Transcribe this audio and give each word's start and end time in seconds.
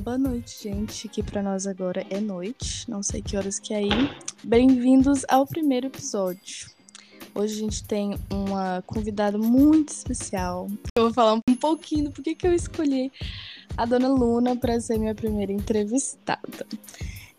Boa 0.00 0.16
noite, 0.16 0.62
gente, 0.62 1.08
que 1.08 1.22
para 1.22 1.42
nós 1.42 1.66
agora 1.66 2.06
é 2.08 2.18
noite, 2.20 2.88
não 2.88 3.02
sei 3.02 3.20
que 3.20 3.36
horas 3.36 3.58
que 3.58 3.74
é 3.74 3.78
aí. 3.78 3.90
Bem-vindos 4.42 5.26
ao 5.28 5.46
primeiro 5.46 5.88
episódio. 5.88 6.70
Hoje 7.34 7.56
a 7.56 7.58
gente 7.58 7.84
tem 7.84 8.18
uma 8.32 8.82
convidada 8.86 9.36
muito 9.36 9.90
especial. 9.90 10.68
Eu 10.96 11.04
vou 11.04 11.12
falar 11.12 11.34
um 11.34 11.54
pouquinho 11.54 12.04
do 12.04 12.12
porquê 12.12 12.34
que 12.34 12.46
eu 12.46 12.54
escolhi 12.54 13.12
a 13.76 13.84
dona 13.84 14.08
Luna 14.08 14.56
para 14.56 14.80
ser 14.80 14.96
minha 14.96 15.14
primeira 15.14 15.52
entrevistada. 15.52 16.66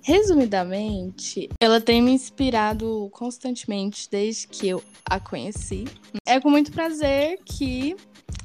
Resumidamente, 0.04 1.50
ela 1.60 1.82
tem 1.82 2.00
me 2.00 2.12
inspirado 2.12 3.10
constantemente 3.12 4.08
desde 4.08 4.48
que 4.48 4.68
eu 4.68 4.84
a 5.04 5.20
conheci. 5.20 5.86
É 6.28 6.40
com 6.40 6.52
muito 6.52 6.72
prazer 6.72 7.40
que, 7.44 7.96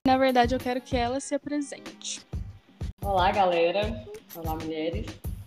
na 0.07 0.17
verdade, 0.17 0.55
eu 0.55 0.59
quero 0.59 0.81
que 0.81 0.97
ela 0.97 1.21
se 1.21 1.35
apresente. 1.35 2.25
Olá, 3.07 3.31
galera. 3.31 4.05
Olá, 4.35 4.57
mulheres. 4.57 5.07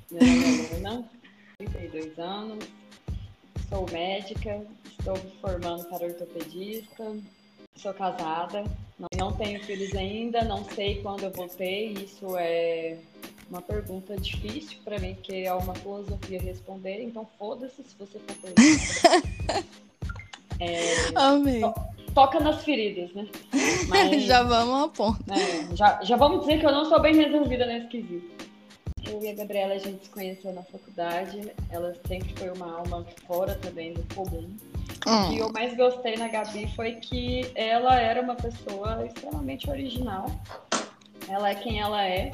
Meu 0.09 0.21
nome 0.21 0.71
é 0.71 0.75
Luna, 0.75 1.09
32 1.57 2.17
anos, 2.17 2.65
sou 3.67 3.85
médica, 3.91 4.65
estou 4.97 5.13
me 5.17 5.31
formando 5.41 5.83
para 5.89 6.05
ortopedista, 6.05 7.17
sou 7.75 7.93
casada, 7.93 8.63
não 9.17 9.33
tenho 9.33 9.61
filhos 9.65 9.93
ainda, 9.93 10.41
não 10.45 10.63
sei 10.69 11.01
quando 11.01 11.23
eu 11.23 11.31
vou 11.31 11.49
ter, 11.49 11.91
isso 12.01 12.37
é 12.37 12.97
uma 13.49 13.61
pergunta 13.61 14.15
difícil 14.15 14.79
para 14.85 14.97
mim, 14.97 15.15
que 15.21 15.45
é 15.45 15.53
uma 15.53 15.75
filosofia 15.75 16.41
responder, 16.41 17.03
então 17.03 17.27
foda-se 17.37 17.83
se 17.83 17.95
você 17.99 18.19
for 18.19 18.37
perguntar. 18.37 19.63
é, 20.61 21.11
Amém. 21.13 21.59
To, 21.59 21.88
toca 22.13 22.39
nas 22.39 22.63
feridas, 22.63 23.11
né? 23.13 23.27
Mas, 23.87 24.23
já 24.23 24.43
vamos 24.43 24.81
ao 24.81 24.89
ponto. 24.89 25.19
É, 25.31 25.75
já, 25.75 25.99
já 26.03 26.15
vamos 26.15 26.41
dizer 26.41 26.59
que 26.59 26.65
eu 26.65 26.71
não 26.71 26.85
sou 26.85 26.99
bem 27.01 27.15
resolvida 27.15 27.65
nesse 27.65 27.87
quesito. 27.87 28.39
Eu 29.07 29.23
e 29.23 29.29
a 29.29 29.33
Gabriela, 29.33 29.73
a 29.73 29.77
gente 29.77 30.03
se 30.03 30.09
conheceu 30.09 30.53
na 30.53 30.61
faculdade. 30.63 31.51
Ela 31.71 31.95
sempre 32.07 32.33
foi 32.37 32.49
uma 32.49 32.79
alma 32.79 33.05
fora 33.25 33.55
também 33.55 33.93
do 33.93 34.15
comum. 34.15 34.49
Hum. 35.07 35.25
O 35.25 35.29
que 35.29 35.37
eu 35.39 35.51
mais 35.51 35.75
gostei 35.75 36.15
na 36.17 36.27
Gabi 36.27 36.67
foi 36.75 36.95
que 36.95 37.49
ela 37.55 37.99
era 37.99 38.21
uma 38.21 38.35
pessoa 38.35 39.05
extremamente 39.05 39.69
original. 39.69 40.27
Ela 41.27 41.49
é 41.49 41.55
quem 41.55 41.79
ela 41.79 42.05
é. 42.05 42.31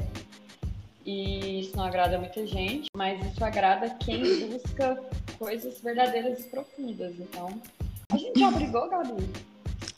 E 1.04 1.60
isso 1.60 1.76
não 1.76 1.84
agrada 1.84 2.18
muita 2.18 2.44
gente, 2.44 2.88
mas 2.96 3.24
isso 3.24 3.44
agrada 3.44 3.90
quem 4.00 4.48
busca 4.48 5.00
coisas 5.38 5.80
verdadeiras 5.80 6.40
e 6.40 6.48
profundas. 6.48 7.14
Então, 7.20 7.62
a 8.10 8.16
gente 8.16 8.38
já 8.38 8.50
brigou, 8.50 8.88
Gabi? 8.90 9.24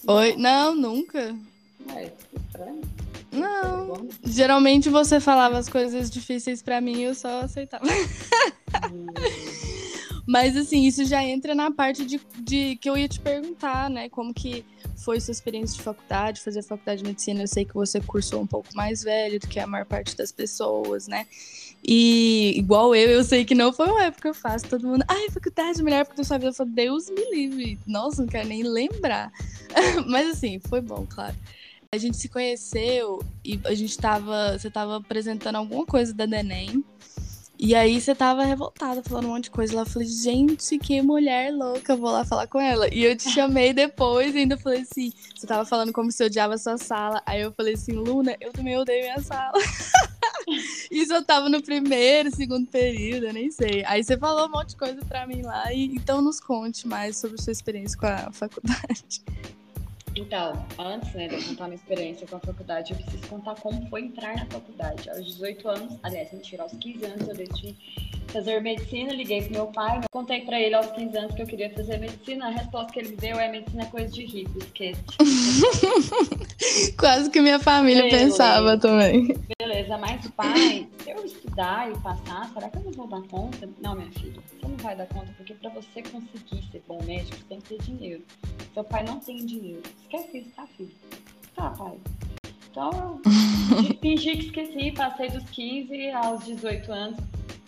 Oi? 0.09 0.37
Não, 0.39 0.75
nunca. 0.75 1.37
É, 1.95 2.11
estranho. 2.34 2.81
Não. 3.31 4.09
Geralmente 4.25 4.89
você 4.89 5.20
falava 5.20 5.59
as 5.59 5.69
coisas 5.69 6.11
difíceis 6.11 6.62
para 6.62 6.81
mim 6.81 6.97
e 6.97 7.03
eu 7.03 7.15
só 7.15 7.42
aceitava. 7.42 7.84
Hum. 7.84 9.06
Mas 10.27 10.56
assim, 10.56 10.87
isso 10.87 11.05
já 11.05 11.23
entra 11.23 11.55
na 11.55 11.70
parte 11.70 12.06
de, 12.06 12.19
de 12.41 12.77
que 12.77 12.89
eu 12.89 12.97
ia 12.97 13.06
te 13.06 13.20
perguntar, 13.20 13.91
né? 13.91 14.09
Como 14.09 14.33
que 14.33 14.65
foi 15.09 15.20
sua 15.20 15.33
experiência 15.33 15.75
de 15.75 15.83
faculdade, 15.83 16.42
fazer 16.42 16.62
faculdade 16.62 17.03
de 17.03 17.09
medicina? 17.09 17.41
Eu 17.41 17.48
sei 17.48 17.64
que 17.64 17.73
você 17.73 17.98
cursou 17.98 18.42
um 18.42 18.47
pouco 18.47 18.69
mais 18.77 19.03
velho 19.03 19.41
do 19.41 19.48
que 19.48 19.59
a 19.59 19.67
maior 19.67 19.87
parte 19.87 20.15
das 20.15 20.31
pessoas, 20.31 21.09
né? 21.09 21.27
E 21.83 22.53
igual 22.59 22.95
eu, 22.95 23.09
eu 23.09 23.25
sei 23.25 23.42
que 23.42 23.55
não 23.55 23.73
foi 23.73 23.87
uma 23.87 24.05
época 24.05 24.34
fácil. 24.34 24.69
Todo 24.69 24.87
mundo, 24.87 25.03
ai, 25.09 25.31
faculdade, 25.31 25.83
melhor 25.83 26.00
época 26.00 26.17
da 26.17 26.25
sua 26.25 26.37
vida. 26.37 26.50
Eu 26.50 26.53
falei, 26.53 26.75
Deus 26.75 27.09
me 27.09 27.25
livre. 27.31 27.78
Nossa, 27.87 28.20
não 28.20 28.28
quero 28.28 28.48
nem 28.48 28.62
lembrar. 28.62 29.33
Mas 30.06 30.28
assim, 30.28 30.61
foi 30.69 30.83
bom, 30.83 31.06
claro. 31.09 31.34
A 31.91 31.97
gente 31.97 32.19
se 32.19 32.28
conheceu 32.28 33.22
e 33.43 33.59
a 33.65 33.75
gente 33.75 33.97
tava. 33.97 34.59
Você 34.59 34.70
tava 34.70 34.98
apresentando 34.98 35.56
alguma 35.56 35.87
coisa 35.87 36.12
da 36.12 36.27
Neném. 36.27 36.84
E 37.61 37.75
aí 37.75 38.01
você 38.01 38.14
tava 38.14 38.45
revoltada, 38.45 39.03
falando 39.03 39.25
um 39.25 39.31
monte 39.31 39.45
de 39.45 39.51
coisa 39.51 39.75
lá. 39.75 39.83
Eu 39.83 39.87
falei, 39.87 40.06
gente, 40.06 40.78
que 40.78 41.03
mulher 41.03 41.53
louca, 41.53 41.97
vou 41.97 42.12
lá 42.12 42.25
falar 42.25 42.47
com 42.47 42.61
ela. 42.61 42.92
E 42.95 43.03
eu 43.03 43.17
te 43.17 43.28
chamei 43.31 43.73
depois 43.73 44.33
e 44.34 44.38
ainda 44.38 44.56
falei 44.56 44.83
assim: 44.83 45.12
você 45.34 45.44
tava 45.44 45.65
falando 45.65 45.93
como 45.93 46.12
se 46.12 46.22
odiava 46.22 46.55
a 46.55 46.59
sua 46.59 46.78
sala. 46.78 47.21
Aí 47.27 47.41
eu 47.41 47.53
falei 47.53 47.75
assim, 47.75 47.93
Luna, 47.93 48.37
eu 48.41 48.53
também 48.53 48.78
odeio 48.78 49.03
minha 49.03 49.21
sala. 49.21 49.53
Isso 50.88 51.12
eu 51.12 51.25
tava 51.25 51.49
no 51.49 51.60
primeiro, 51.60 52.31
segundo 52.31 52.66
período, 52.69 53.27
eu 53.27 53.33
nem 53.33 53.50
sei. 53.50 53.84
Aí 53.87 54.04
você 54.04 54.16
falou 54.16 54.47
um 54.47 54.50
monte 54.53 54.71
de 54.71 54.77
coisa 54.77 55.04
pra 55.04 55.27
mim 55.27 55.43
lá. 55.43 55.72
E, 55.72 55.87
então 55.97 56.22
nos 56.22 56.38
conte 56.38 56.87
mais 56.87 57.16
sobre 57.16 57.43
sua 57.43 57.53
experiência 57.53 57.99
com 57.99 58.06
a 58.06 58.31
faculdade. 58.31 59.22
Então, 60.19 60.53
antes 60.77 61.15
né, 61.15 61.29
de 61.29 61.37
eu 61.37 61.43
contar 61.45 61.65
minha 61.67 61.77
experiência 61.77 62.27
com 62.27 62.37
a 62.37 62.41
faculdade, 62.41 62.93
eu 62.93 62.99
preciso 62.99 63.25
contar 63.29 63.55
como 63.55 63.89
foi 63.89 64.03
entrar 64.03 64.34
na 64.34 64.47
faculdade. 64.47 65.09
Aos 65.11 65.25
18 65.25 65.69
anos, 65.69 65.97
aliás, 66.03 66.33
mentira, 66.33 66.65
aos 66.65 66.73
15 66.73 67.05
anos 67.05 67.29
eu 67.29 67.37
decidi 67.37 67.77
fazer 68.28 68.61
medicina, 68.61 69.12
liguei 69.12 69.43
pro 69.43 69.53
meu 69.53 69.67
pai, 69.69 70.01
contei 70.11 70.41
para 70.43 70.61
ele 70.61 70.75
aos 70.75 70.91
15 70.91 71.17
anos 71.17 71.34
que 71.34 71.43
eu 71.43 71.47
queria 71.47 71.71
fazer 71.71 71.99
medicina, 71.99 72.49
a 72.49 72.51
resposta 72.51 72.93
que 72.93 72.99
ele 72.99 73.11
me 73.11 73.17
deu 73.17 73.39
é 73.39 73.49
medicina 73.49 73.84
é 73.84 73.87
coisa 73.87 74.09
de 74.09 74.25
rico, 74.25 74.59
esquece. 74.59 75.01
Quase 76.99 77.31
que 77.31 77.41
minha 77.41 77.59
família 77.59 78.03
Beleza. 78.03 78.25
pensava 78.25 78.77
também. 78.77 79.34
Beleza, 79.59 79.97
mas 79.99 80.27
pai, 80.33 80.89
se 81.03 81.11
eu 81.11 81.25
estudar 81.25 81.91
e 81.91 81.99
passar, 82.01 82.51
será 82.53 82.69
que 82.69 82.77
eu 82.77 82.83
não 82.83 82.93
vou 82.93 83.07
dar 83.07 83.23
conta? 83.28 83.69
Não, 83.81 83.95
minha 83.95 84.11
filha, 84.11 84.41
você 84.47 84.67
não 84.67 84.77
vai 84.77 84.97
dar 84.97 85.07
conta, 85.07 85.33
porque 85.37 85.55
para 85.55 85.71
você 85.71 86.03
conseguir 86.03 86.62
ser 86.71 86.83
bom 86.87 87.03
médico, 87.05 87.37
você 87.37 87.45
tem 87.49 87.61
que 87.61 87.77
ter 87.77 87.83
dinheiro. 87.83 88.23
Seu 88.75 88.84
pai 88.84 89.05
não 89.05 89.19
tem 89.19 89.45
dinheiro. 89.45 89.83
Esquece 90.11 90.39
isso, 90.39 90.51
tá, 90.57 90.67
filho? 90.69 90.91
Tá, 91.55 91.71
pai. 91.71 91.99
Então, 92.71 93.21
eu 93.87 93.99
fingi 94.01 94.37
que 94.39 94.47
esqueci, 94.47 94.91
passei 94.93 95.29
dos 95.29 95.45
15 95.51 96.11
aos 96.13 96.47
18 96.47 96.91
anos, 96.91 97.19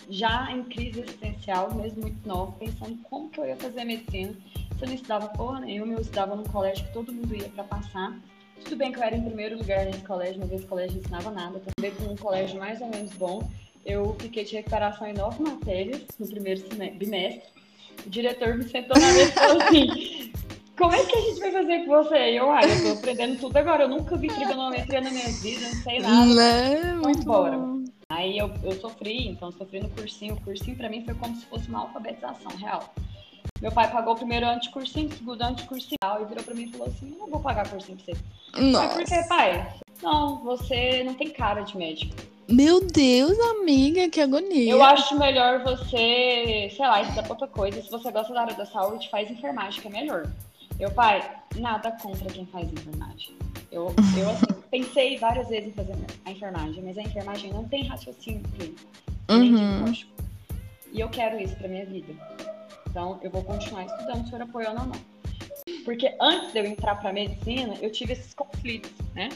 já 0.09 0.51
em 0.51 0.65
crise 0.65 1.01
existencial, 1.01 1.75
mesmo 1.75 2.01
muito 2.01 2.27
nova, 2.27 2.53
pensando 2.53 2.97
como 3.03 3.29
que 3.29 3.41
eu 3.41 3.47
ia 3.47 3.57
fazer 3.57 3.85
medicina. 3.85 4.33
Se 4.79 4.85
eu 4.85 4.89
não 4.89 4.95
estudava 4.95 5.29
porra 5.29 5.61
nenhuma, 5.61 5.93
eu 5.93 6.01
estudava 6.01 6.35
num 6.35 6.45
colégio 6.45 6.87
que 6.87 6.93
todo 6.95 7.13
mundo 7.13 7.37
ia 7.37 7.51
para 7.51 7.65
passar. 7.65 8.19
Tudo 8.65 8.77
bem 8.77 8.91
que 8.91 8.99
eu 8.99 9.03
era 9.03 9.17
em 9.17 9.23
primeiro 9.23 9.59
lugar 9.59 9.85
nesse 9.85 10.03
colégio, 10.03 10.41
mas 10.41 10.51
esse 10.51 10.67
colégio 10.67 10.95
não 10.95 11.01
ensinava 11.03 11.31
nada. 11.31 11.61
Também 11.61 11.91
com 11.93 12.05
um 12.05 12.17
colégio 12.17 12.59
mais 12.59 12.81
ou 12.81 12.89
menos 12.89 13.13
bom. 13.13 13.47
Eu 13.85 14.17
fiquei 14.19 14.45
de 14.45 14.57
recuperação 14.57 15.07
em 15.07 15.13
nove 15.13 15.43
matérias 15.43 16.03
no 16.19 16.27
primeiro 16.27 16.63
bimestre. 16.95 17.51
O 18.07 18.09
diretor 18.09 18.57
me 18.57 18.67
sentou 18.67 18.99
na 18.99 19.13
mesa 19.13 19.31
e 19.31 19.33
falou 19.33 19.63
assim: 19.63 20.33
Como 20.81 20.95
é 20.95 21.05
que 21.05 21.15
a 21.15 21.21
gente 21.21 21.41
vai 21.41 21.53
fazer 21.53 21.85
com 21.85 22.03
você? 22.03 22.17
Eu, 22.17 22.51
ah, 22.51 22.63
eu 22.63 22.83
tô 22.83 22.99
aprendendo 22.99 23.39
tudo 23.39 23.55
agora. 23.55 23.83
Eu 23.83 23.89
nunca 23.89 24.17
vi 24.17 24.29
trigonometria 24.29 25.03
na 25.03 25.11
minha 25.11 25.29
vida, 25.29 25.69
não 25.69 25.83
sei 25.83 26.01
nada. 26.01 26.15
Não, 26.15 26.35
né? 26.35 26.95
muito 26.95 27.21
embora. 27.21 27.59
Bom. 27.59 27.85
Aí 28.09 28.39
eu, 28.39 28.51
eu 28.65 28.73
sofri, 28.81 29.29
então 29.29 29.53
sofri 29.53 29.81
no 29.81 29.91
cursinho. 29.91 30.37
O 30.37 30.41
cursinho 30.41 30.75
para 30.79 30.89
mim 30.89 31.05
foi 31.05 31.13
como 31.13 31.37
se 31.37 31.45
fosse 31.45 31.69
uma 31.69 31.81
alfabetização 31.81 32.51
real. 32.57 32.95
Meu 33.61 33.71
pai 33.71 33.93
pagou 33.93 34.15
o 34.15 34.17
primeiro 34.17 34.47
ano 34.47 34.59
de 34.59 34.71
cursinho, 34.71 35.11
o 35.11 35.13
segundo 35.13 35.67
cursinho, 35.67 35.99
e 36.03 36.25
virou 36.25 36.43
pra 36.43 36.55
mim 36.55 36.63
e 36.63 36.73
falou 36.73 36.87
assim: 36.87 37.15
não 37.19 37.29
vou 37.29 37.41
pagar 37.41 37.69
cursinho 37.69 37.99
pra 37.99 38.15
você. 38.15 38.63
Nossa. 38.63 38.87
Mas 38.87 38.95
por 38.95 39.05
que, 39.05 39.29
pai? 39.29 39.75
Não, 40.03 40.43
você 40.43 41.05
não 41.05 41.13
tem 41.13 41.29
cara 41.29 41.61
de 41.61 41.77
médico. 41.77 42.17
Meu 42.49 42.81
Deus, 42.81 43.39
amiga, 43.39 44.09
que 44.09 44.19
agonia. 44.19 44.73
Eu 44.73 44.83
acho 44.83 45.19
melhor 45.19 45.63
você, 45.63 46.73
sei 46.75 46.87
lá, 46.87 47.03
estudar 47.03 47.29
outra 47.29 47.47
coisa. 47.47 47.83
Se 47.83 47.91
você 47.91 48.11
gosta 48.11 48.33
da 48.33 48.41
área 48.41 48.55
da 48.55 48.65
saúde, 48.65 49.11
faz 49.11 49.31
enfermagem, 49.31 49.83
que 49.83 49.87
é 49.87 49.91
melhor. 49.91 50.27
Meu 50.81 50.91
pai, 50.91 51.23
nada 51.57 51.93
contra 51.93 52.25
quem 52.31 52.47
faz 52.47 52.73
enfermagem. 52.73 53.37
Eu, 53.71 53.95
eu 54.17 54.31
assim, 54.31 54.47
pensei 54.71 55.19
várias 55.19 55.47
vezes 55.47 55.69
em 55.69 55.73
fazer 55.73 55.95
a 56.25 56.31
enfermagem, 56.31 56.83
mas 56.83 56.97
a 56.97 57.03
enfermagem 57.03 57.53
não 57.53 57.69
tem 57.69 57.87
raciocínio 57.87 58.43
clínico, 58.57 58.81
uhum. 59.29 59.93
E 60.91 60.99
eu 60.99 61.11
quero 61.11 61.39
isso 61.39 61.55
pra 61.57 61.69
minha 61.69 61.85
vida. 61.85 62.15
Então, 62.89 63.21
eu 63.23 63.31
vou 63.31 63.45
continuar 63.45 63.85
estudando, 63.85 64.25
se 64.25 64.31
for 64.31 64.41
apoiando 64.41 64.81
ou 64.81 64.87
não. 64.87 65.85
Porque 65.85 66.17
antes 66.19 66.51
de 66.51 66.61
eu 66.61 66.65
entrar 66.65 66.95
pra 66.97 67.13
medicina, 67.13 67.75
eu 67.83 67.93
tive 67.93 68.15
esses 68.15 68.33
conflitos, 68.33 68.91
né? 69.15 69.29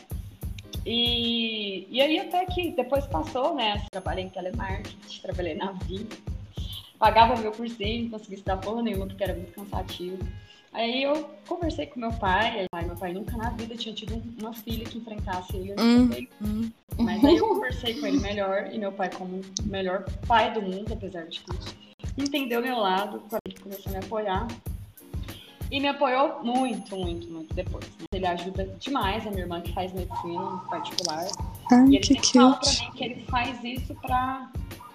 E, 0.86 1.86
e 1.90 2.00
aí 2.00 2.20
até 2.20 2.46
que 2.46 2.70
depois 2.70 3.06
passou, 3.06 3.54
né? 3.54 3.84
Trabalhei 3.90 4.24
em 4.24 4.30
telemarketing, 4.30 5.20
trabalhei 5.20 5.54
na 5.54 5.72
vida, 5.72 6.16
pagava 6.98 7.36
meu 7.36 7.52
cursinho, 7.52 8.04
não 8.04 8.18
consegui 8.18 8.36
estudar 8.36 8.56
porra 8.56 8.82
nenhuma, 8.82 9.06
porque 9.06 9.22
era 9.22 9.34
muito 9.34 9.52
cansativo. 9.52 10.18
Aí 10.74 11.04
eu 11.04 11.30
conversei 11.46 11.86
com 11.86 12.00
meu 12.00 12.12
pai, 12.12 12.66
aí 12.72 12.84
meu 12.84 12.96
pai 12.96 13.12
nunca 13.12 13.36
na 13.36 13.50
vida 13.50 13.76
tinha 13.76 13.94
tido 13.94 14.20
uma 14.40 14.52
filha 14.52 14.84
que 14.84 14.98
enfrentasse 14.98 15.56
ele 15.56 15.72
hum, 15.80 16.10
hum. 16.42 16.70
Mas 16.98 17.24
aí 17.24 17.36
eu 17.36 17.48
conversei 17.48 17.94
com 18.00 18.06
ele 18.06 18.18
melhor, 18.18 18.68
e 18.72 18.78
meu 18.78 18.90
pai, 18.90 19.08
como 19.08 19.36
o 19.36 19.68
melhor 19.68 20.04
pai 20.26 20.52
do 20.52 20.60
mundo, 20.60 20.92
apesar 20.92 21.26
de 21.26 21.40
tudo, 21.42 21.60
entendeu 22.18 22.60
meu 22.60 22.76
lado, 22.76 23.22
começou 23.62 23.90
a 23.90 23.98
me 23.98 24.04
apoiar. 24.04 24.48
E 25.70 25.80
me 25.80 25.88
apoiou 25.88 26.42
muito, 26.42 26.96
muito, 26.96 27.28
muito 27.28 27.54
depois. 27.54 27.84
Né? 27.86 28.06
Ele 28.12 28.26
ajuda 28.26 28.64
demais 28.78 29.26
a 29.26 29.30
minha 29.30 29.42
irmã 29.42 29.60
que 29.60 29.72
faz 29.72 29.92
medicina 29.92 30.60
em 30.64 30.68
particular. 30.68 31.26
Ai, 31.72 31.86
e 31.86 31.96
ele 31.96 31.98
que 31.98 32.14
sempre 32.14 32.32
fala 32.32 32.56
pra 32.56 32.70
mim 32.70 32.90
que 32.94 33.04
ele 33.04 33.24
faz 33.24 33.64
isso 33.64 33.94
pra 33.94 34.50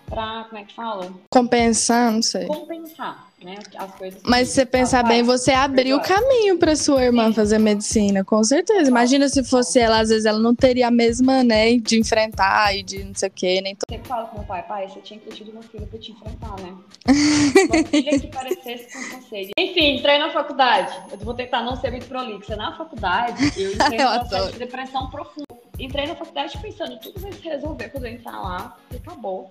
para 0.06 0.44
como 0.46 0.58
é 0.58 0.64
que 0.64 0.74
fala? 0.74 1.14
Compensar, 1.30 2.12
não 2.12 2.22
sei. 2.22 2.48
Compensar, 2.48 3.29
né? 3.44 3.56
As 3.76 3.96
coisas. 3.96 4.22
Mas 4.24 4.50
se 4.50 4.56
você 4.56 4.66
pensar 4.66 5.04
bem, 5.04 5.24
você 5.24 5.52
abriu 5.52 5.98
o 5.98 6.02
caminho 6.02 6.58
para 6.58 6.76
sua 6.76 7.04
irmã 7.04 7.34
fazer 7.34 7.58
medicina, 7.58 8.24
com 8.24 8.44
certeza. 8.44 8.90
Imagina 8.90 9.28
se 9.30 9.44
fosse 9.44 9.80
ela, 9.80 10.00
às 10.00 10.10
vezes 10.10 10.26
ela 10.26 10.40
não 10.40 10.54
teria 10.54 10.88
a 10.88 10.92
mesma, 10.92 11.44
né, 11.44 11.78
de 11.78 12.00
enfrentar 12.00 12.76
e 12.76 12.84
de 12.84 13.04
não 13.04 13.16
sei 13.16 13.30
o 13.30 13.32
quê, 13.32 13.62
nem 13.62 13.78
Eu 13.90 14.00
falo 14.04 14.28
com 14.28 14.38
meu 14.38 14.46
pai, 14.46 14.64
pai, 14.64 14.88
você 14.88 15.00
tinha 15.02 15.20
que 15.20 15.30
ter 15.30 15.36
tido 15.36 15.52
uma 15.52 15.62
filha 15.62 15.86
pra 15.88 16.00
te 16.00 16.12
enfrentar, 16.12 16.56
né? 16.60 16.76
uma 17.70 17.84
filha 17.86 18.20
que 18.20 18.28
parecesse 18.28 18.92
com 18.92 19.22
você. 19.22 19.52
Enfim, 19.58 19.98
entrei 19.98 20.18
na 20.18 20.32
faculdade. 20.32 20.94
Eu 21.12 21.18
vou 21.20 21.34
tentar 21.34 21.62
não 21.62 21.76
ser 21.76 21.92
muito 21.92 22.08
prolixa. 22.08 22.56
Na 22.56 22.76
faculdade, 22.76 23.54
eu 23.58 23.72
entrei 23.74 23.98
numa 23.98 24.52
de 24.52 24.60
depressão 24.60 25.10
profunda. 25.10 25.46
Entrei 25.80 26.08
na 26.08 26.16
faculdade 26.16 26.58
pensando, 26.58 27.00
tudo 27.00 27.22
vai 27.22 27.32
se 27.32 27.42
resolver 27.42 27.90
quando 27.90 28.06
eu 28.06 28.12
entrar 28.12 28.42
lá, 28.42 28.78
e 28.92 28.98
acabou 28.98 29.50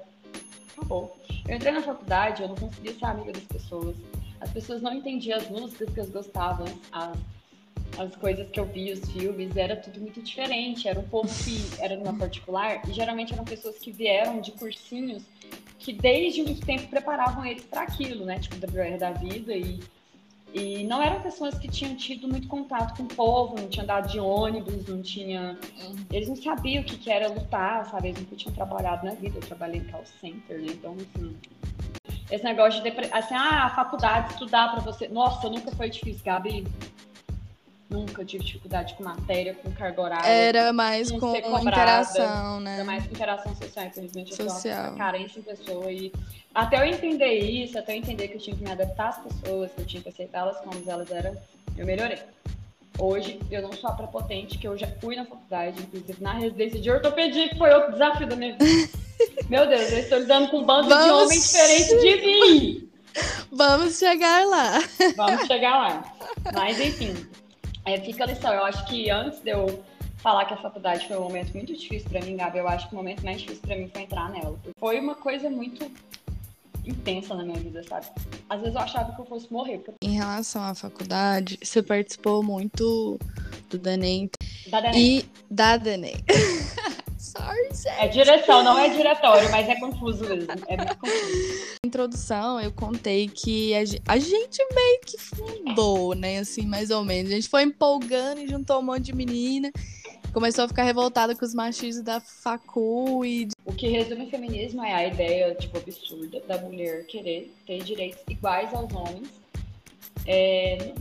acabou. 0.79 1.17
Eu 1.47 1.57
entrei 1.57 1.73
na 1.73 1.83
faculdade, 1.83 2.43
eu 2.43 2.49
não 2.49 2.57
conseguia 2.57 2.95
ser 2.95 3.05
amiga 3.05 3.33
das 3.33 3.45
pessoas. 3.45 3.97
As 4.41 4.51
pessoas 4.51 4.81
não 4.81 4.95
entendiam 4.95 5.39
as 5.39 5.49
músicas 5.49 5.91
que 5.91 6.01
eu 6.01 6.07
gostava, 6.07 6.65
as, 6.93 7.19
as 7.99 8.17
coisas 8.17 8.49
que 8.51 8.61
eu 8.61 8.65
via, 8.65 8.95
os 8.95 9.11
filmes, 9.11 9.57
era 9.57 9.77
tudo 9.77 10.01
muito 10.01 10.23
diferente. 10.23 10.89
Era 10.89 11.01
um 11.01 11.09
povo 11.09 11.29
que 11.45 11.83
era 11.83 11.97
numa 11.97 12.15
particular 12.15 12.83
e 12.89 12.93
geralmente 12.93 13.33
eram 13.33 13.45
pessoas 13.45 13.79
que 13.79 13.91
vieram 13.91 14.41
de 14.41 14.53
cursinhos 14.53 15.25
que 15.79 15.93
desde 15.93 16.43
muito 16.43 16.65
tempo 16.67 16.89
preparavam 16.89 17.45
eles 17.45 17.65
para 17.65 17.83
aquilo, 17.83 18.25
né? 18.25 18.39
Tipo, 18.41 18.57
WR 18.57 18.99
da 18.99 19.13
vida 19.13 19.55
e 19.55 19.79
e 20.55 20.85
não 20.85 21.03
eram 21.03 21.21
pessoas 21.21 21.59
que 21.59 21.69
tinham 21.69 21.95
tido 21.95 22.27
muito 22.27 22.49
contato 22.49 22.97
com 22.97 23.03
o 23.03 23.07
povo, 23.07 23.61
não 23.61 23.69
tinham 23.69 23.85
andado 23.85 24.09
de 24.09 24.19
ônibus, 24.19 24.87
não 24.87 25.03
tinha. 25.03 25.59
Eles 26.11 26.29
não 26.29 26.37
sabiam 26.37 26.83
o 26.83 26.87
que, 26.87 27.11
era 27.11 27.29
lutar, 27.29 27.87
sabe? 27.91 28.09
Eles 28.09 28.21
nunca 28.21 28.37
tinham 28.37 28.55
trabalhado 28.55 29.05
na 29.05 29.13
vida. 29.13 29.39
Eu 29.39 29.43
trabalhei 29.43 29.81
em 29.81 29.85
call 29.85 30.05
center, 30.21 30.59
né? 30.59 30.69
Então, 30.71 30.95
assim. 30.95 31.37
Esse 32.31 32.45
negócio 32.45 32.83
de. 32.83 32.91
Assim, 33.13 33.35
ah, 33.35 33.67
a 33.67 33.71
faculdade, 33.71 34.33
estudar 34.33 34.73
para 34.73 34.81
você. 34.81 35.09
Nossa, 35.09 35.49
nunca 35.51 35.71
foi 35.73 35.91
difícil, 35.91 36.25
Gabi. 36.25 36.67
Nunca 37.91 38.23
tive 38.23 38.45
dificuldade 38.45 38.95
com 38.95 39.03
matéria, 39.03 39.55
com 39.55 39.73
carga 39.73 40.03
horária. 40.03 40.29
Era 40.29 40.73
mais 40.75 41.11
com 41.11 41.35
interação, 41.35 42.61
né? 42.61 42.75
Era 42.75 42.85
mais 42.85 43.07
com 43.07 43.15
interação 43.15 43.55
social, 43.57 43.87
infelizmente. 43.87 44.35
Social. 44.35 44.93
Eu 44.93 44.97
carência 44.97 45.41
em 45.41 45.43
pessoa. 45.43 45.91
E 45.91 46.13
até 46.55 46.79
eu 46.79 46.85
entender 46.85 47.39
isso, 47.39 47.79
até 47.79 47.95
eu 47.95 47.97
entender 47.97 48.29
que 48.29 48.35
eu 48.35 48.41
tinha 48.41 48.55
que 48.55 48.63
me 48.63 48.71
adaptar 48.71 49.09
às 49.09 49.19
pessoas, 49.19 49.71
que 49.73 49.81
eu 49.81 49.87
tinha 49.87 50.03
que 50.03 50.09
aceitá-las 50.11 50.59
como 50.59 50.83
elas 50.87 51.11
eram, 51.11 51.35
eu 51.79 51.87
melhorei. 51.87 52.19
Hoje, 52.99 53.41
eu 53.51 53.63
não 53.63 53.73
sou 53.73 53.89
a 53.89 53.93
prepotente, 53.93 54.59
que 54.59 54.67
eu 54.67 54.77
já 54.77 54.89
fui 55.01 55.15
na 55.15 55.25
faculdade, 55.25 55.81
inclusive 55.81 56.21
na 56.21 56.33
residência 56.33 56.81
de 56.81 56.91
ortopedia, 56.91 57.49
que 57.49 57.57
foi 57.57 57.73
outro 57.73 57.93
desafio 57.93 58.27
da 58.27 58.37
minha 58.37 58.57
vida. 58.59 58.91
Meu 59.49 59.67
Deus, 59.67 59.93
eu 59.93 59.99
estou 60.01 60.19
lidando 60.19 60.49
com 60.49 60.59
um 60.59 60.65
bando 60.65 60.89
Vamos... 60.89 61.05
de 61.05 61.11
homens 61.11 61.45
diferentes 61.45 62.01
de 62.01 62.17
mim. 62.27 62.89
Vamos 63.51 63.99
chegar 63.99 64.45
lá. 64.47 64.79
Vamos 65.17 65.47
chegar 65.47 65.79
lá. 65.79 66.15
Mas, 66.53 66.79
enfim, 66.81 67.15
é, 67.89 68.01
fica 68.01 68.25
a 68.25 68.27
lição. 68.27 68.53
Eu 68.53 68.65
acho 68.65 68.85
que 68.87 69.11
antes 69.11 69.41
de 69.41 69.51
eu 69.51 69.83
falar 70.19 70.45
que 70.45 70.55
a 70.55 70.57
faculdade 70.57 71.07
foi 71.07 71.17
um 71.17 71.23
momento 71.23 71.53
muito 71.55 71.73
difícil 71.75 72.09
para 72.09 72.21
mim, 72.21 72.37
Gabi, 72.37 72.59
eu 72.59 72.69
acho 72.69 72.89
que 72.89 72.95
o 72.95 72.97
momento 72.97 73.25
mais 73.25 73.41
difícil 73.41 73.63
para 73.63 73.77
mim 73.77 73.89
foi 73.89 74.03
entrar 74.03 74.31
nela. 74.31 74.59
Foi 74.79 74.99
uma 75.01 75.15
coisa 75.15 75.49
muito 75.49 75.91
intensa 76.85 77.35
na 77.35 77.45
minha 77.45 77.59
vida, 77.59 77.83
sabe? 77.85 78.07
Às 78.49 78.61
vezes 78.61 78.75
eu 78.75 78.81
achava 78.81 79.15
que 79.15 79.21
eu 79.21 79.27
fosse 79.27 79.53
morrer. 79.53 79.79
Porque... 79.79 80.05
Em 80.05 80.17
relação 80.17 80.63
à 80.63 80.75
faculdade, 80.75 81.59
você 81.63 81.83
participou 81.83 82.43
muito 82.43 83.19
do 83.71 83.79
DENEM. 83.79 84.31
Da 84.69 84.81
DENEM. 84.81 85.19
E 85.19 85.29
da 85.51 85.77
DENEM. 85.77 86.17
Gente. 87.83 87.89
É 87.99 88.09
direção, 88.09 88.63
não 88.63 88.79
é 88.79 88.89
diretório, 88.89 89.51
mas 89.51 89.69
é 89.69 89.77
confuso 89.77 90.25
mesmo. 90.29 90.51
É 90.67 90.77
muito 90.77 90.99
confuso. 90.99 91.77
Na 91.83 91.87
introdução, 91.87 92.61
eu 92.61 92.73
contei 92.73 93.29
que 93.29 93.75
a 93.75 94.19
gente 94.19 94.67
meio 94.75 95.01
que 95.05 95.19
fundou, 95.19 96.15
né? 96.15 96.39
Assim, 96.39 96.67
mais 96.67 96.91
ou 96.91 97.05
menos. 97.05 97.31
A 97.31 97.35
gente 97.35 97.49
foi 97.49 97.63
empolgando 97.63 98.41
e 98.41 98.49
juntou 98.49 98.79
um 98.79 98.83
monte 98.83 99.05
de 99.05 99.15
menina 99.15 99.71
começou 100.33 100.65
a 100.65 100.69
ficar 100.69 100.85
revoltada 100.85 101.35
com 101.35 101.45
os 101.45 101.55
machistas 101.55 102.05
da 102.05 102.21
facu 102.21 103.25
e... 103.25 103.49
O 103.65 103.73
que 103.73 103.89
resume 103.89 104.27
o 104.27 104.31
feminismo 104.31 104.85
é 104.85 104.95
a 104.95 105.07
ideia, 105.07 105.55
tipo, 105.55 105.79
absurda 105.79 106.41
da 106.47 106.59
mulher 106.59 107.07
querer 107.07 107.53
ter 107.67 107.83
direitos 107.83 108.21
iguais 108.29 108.73
aos 108.73 108.93
homens 108.93 109.29
é, 110.27 110.93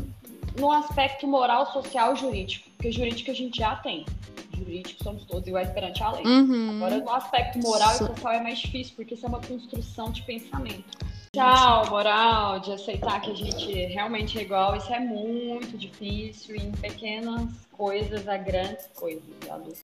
no 0.57 0.71
aspecto 0.71 1.27
moral, 1.27 1.71
social 1.71 2.13
e 2.13 2.17
jurídico. 2.17 2.69
Porque 2.71 2.91
jurídico 2.91 3.29
a 3.29 3.33
gente 3.33 3.59
já 3.59 3.75
tem. 3.75 4.05
Jurídico 4.57 5.03
somos 5.03 5.23
todos 5.25 5.47
iguais 5.47 5.69
perante 5.71 6.03
a 6.03 6.11
lei. 6.11 6.25
Uhum. 6.25 6.77
Agora, 6.77 6.97
no 6.97 7.11
aspecto 7.11 7.59
moral 7.59 7.95
so... 7.95 8.03
e 8.03 8.07
social 8.07 8.33
é 8.33 8.41
mais 8.41 8.59
difícil, 8.59 8.93
porque 8.95 9.13
isso 9.13 9.25
é 9.25 9.29
uma 9.29 9.41
construção 9.41 10.11
de 10.11 10.21
pensamento. 10.23 10.97
Tchau, 11.37 11.91
moral, 11.91 12.59
de 12.59 12.71
aceitar 12.71 13.21
que 13.21 13.29
a 13.29 13.35
gente 13.35 13.71
realmente 13.71 14.39
é 14.39 14.41
igual, 14.41 14.75
isso 14.75 14.91
é 14.91 14.99
muito 14.99 15.77
difícil 15.77 16.55
em 16.55 16.71
pequenas 16.71 17.47
coisas 17.71 18.27
a 18.27 18.37
grandes 18.37 18.87
coisas. 18.95 19.21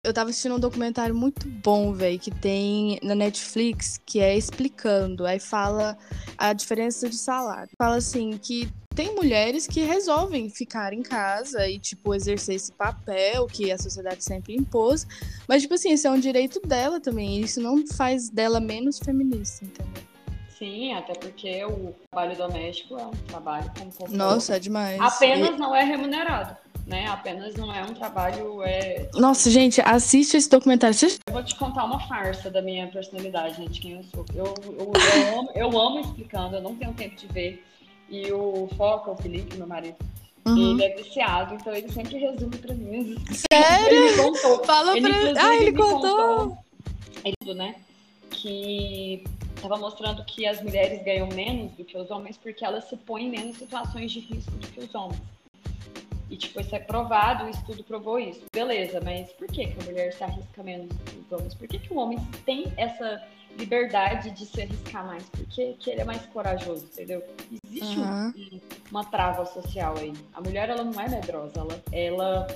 Eu 0.03 0.11
tava 0.11 0.31
assistindo 0.31 0.55
um 0.55 0.59
documentário 0.59 1.13
muito 1.13 1.47
bom, 1.47 1.93
velho, 1.93 2.17
que 2.17 2.31
tem 2.31 2.97
na 3.03 3.13
Netflix, 3.13 4.01
que 4.03 4.19
é 4.19 4.35
explicando. 4.35 5.27
Aí 5.27 5.39
fala 5.39 5.95
a 6.39 6.53
diferença 6.53 7.07
de 7.07 7.17
salário. 7.17 7.69
Fala 7.77 7.97
assim 7.97 8.35
que 8.35 8.67
tem 8.95 9.13
mulheres 9.13 9.67
que 9.67 9.81
resolvem 9.81 10.49
ficar 10.49 10.91
em 10.91 11.03
casa 11.03 11.69
e, 11.69 11.77
tipo, 11.77 12.15
exercer 12.15 12.55
esse 12.55 12.71
papel 12.71 13.45
que 13.45 13.71
a 13.71 13.77
sociedade 13.77 14.23
sempre 14.23 14.55
impôs. 14.55 15.05
Mas, 15.47 15.61
tipo 15.61 15.75
assim, 15.75 15.91
isso 15.93 16.07
é 16.07 16.09
um 16.09 16.19
direito 16.19 16.59
dela 16.61 16.99
também. 16.99 17.39
Isso 17.41 17.61
não 17.61 17.85
faz 17.85 18.27
dela 18.27 18.59
menos 18.59 18.97
feminista, 18.97 19.63
entendeu? 19.65 20.12
Sim, 20.63 20.93
até 20.93 21.13
porque 21.13 21.65
o 21.65 21.93
trabalho 22.09 22.37
doméstico 22.37 22.97
é 22.97 23.05
um 23.05 23.11
trabalho 23.27 23.69
como 23.77 24.15
Nossa, 24.15 24.55
é 24.55 24.59
demais. 24.59 24.99
Apenas 25.01 25.49
e... 25.49 25.57
não 25.57 25.75
é 25.75 25.83
remunerado 25.83 26.55
né? 26.85 27.07
Apenas 27.07 27.55
não 27.55 27.73
é 27.73 27.81
um 27.81 27.93
trabalho. 27.93 28.61
É... 28.63 29.09
Nossa, 29.13 29.49
gente, 29.49 29.81
assiste 29.81 30.35
esse 30.35 30.49
documentário. 30.49 30.93
Você... 30.93 31.17
Eu 31.27 31.33
vou 31.33 31.43
te 31.43 31.55
contar 31.55 31.85
uma 31.85 31.99
farsa 32.07 32.49
da 32.49 32.61
minha 32.61 32.87
personalidade, 32.87 33.59
né, 33.59 33.67
de 33.67 33.79
quem 33.79 33.93
eu 33.93 34.03
sou. 34.03 34.25
Eu, 34.35 34.53
eu, 34.65 34.91
eu, 34.93 35.39
amo, 35.39 35.51
eu 35.55 35.79
amo 35.79 35.99
explicando, 36.01 36.57
eu 36.57 36.61
não 36.61 36.75
tenho 36.75 36.93
tempo 36.93 37.15
de 37.15 37.27
ver. 37.27 37.65
E 38.09 38.31
o 38.33 38.67
Foca, 38.75 39.11
o 39.11 39.15
Felipe, 39.15 39.55
meu 39.57 39.67
marido, 39.67 39.95
Uhum. 40.45 40.73
Ele 40.73 40.83
é 40.83 40.95
viciado, 40.95 41.55
então 41.55 41.73
ele 41.73 41.89
sempre 41.89 42.17
resume 42.17 42.57
pra 42.57 42.75
mim. 42.75 43.15
Sério? 43.49 43.95
Ele 44.03 44.17
contou. 44.17 44.65
Fala 44.65 44.97
ele, 44.97 45.07
pra... 45.07 45.41
Ah, 45.41 45.55
ele, 45.55 45.67
ele 45.67 45.77
contou. 45.77 46.37
contou. 46.37 46.57
Ele, 47.23 47.53
né? 47.53 47.75
Que 48.29 49.23
estava 49.63 49.77
mostrando 49.79 50.23
que 50.25 50.45
as 50.45 50.61
mulheres 50.61 51.01
ganham 51.03 51.27
menos 51.27 51.71
do 51.71 51.85
que 51.85 51.97
os 51.97 52.11
homens 52.11 52.37
porque 52.37 52.65
elas 52.65 52.83
se 52.85 52.97
põem 52.97 53.27
em 53.27 53.29
menos 53.29 53.57
situações 53.57 54.11
de 54.11 54.19
risco 54.19 54.51
do 54.51 54.67
que 54.67 54.81
os 54.81 54.93
homens. 54.93 55.21
E, 56.29 56.35
tipo, 56.35 56.59
isso 56.59 56.75
é 56.75 56.79
provado, 56.79 57.45
o 57.45 57.49
estudo 57.49 57.83
provou 57.83 58.19
isso. 58.19 58.41
Beleza, 58.51 58.99
mas 59.01 59.31
por 59.33 59.47
que, 59.47 59.67
que 59.67 59.79
a 59.79 59.83
mulher 59.83 60.11
se 60.11 60.23
arrisca 60.23 60.63
menos 60.63 60.89
que 61.05 61.17
os 61.17 61.31
homens? 61.31 61.53
Por 61.53 61.67
que, 61.67 61.79
que 61.79 61.93
o 61.93 61.97
homem 61.97 62.17
tem 62.45 62.73
essa 62.75 63.23
liberdade 63.57 64.31
de 64.31 64.45
se 64.45 64.61
arriscar 64.61 65.05
mais? 65.05 65.29
Por 65.29 65.45
que, 65.45 65.73
que 65.73 65.91
ele 65.91 66.01
é 66.01 66.05
mais 66.05 66.25
corajoso, 66.27 66.85
entendeu? 66.85 67.23
Existe 67.51 67.99
uhum. 67.99 68.29
um, 68.29 68.61
uma 68.89 69.05
trava 69.05 69.45
social 69.45 69.95
aí. 69.97 70.11
A 70.33 70.41
mulher, 70.41 70.69
ela 70.69 70.83
não 70.83 70.99
é 70.99 71.07
medrosa, 71.07 71.59
ela, 71.59 71.83
ela 71.91 72.47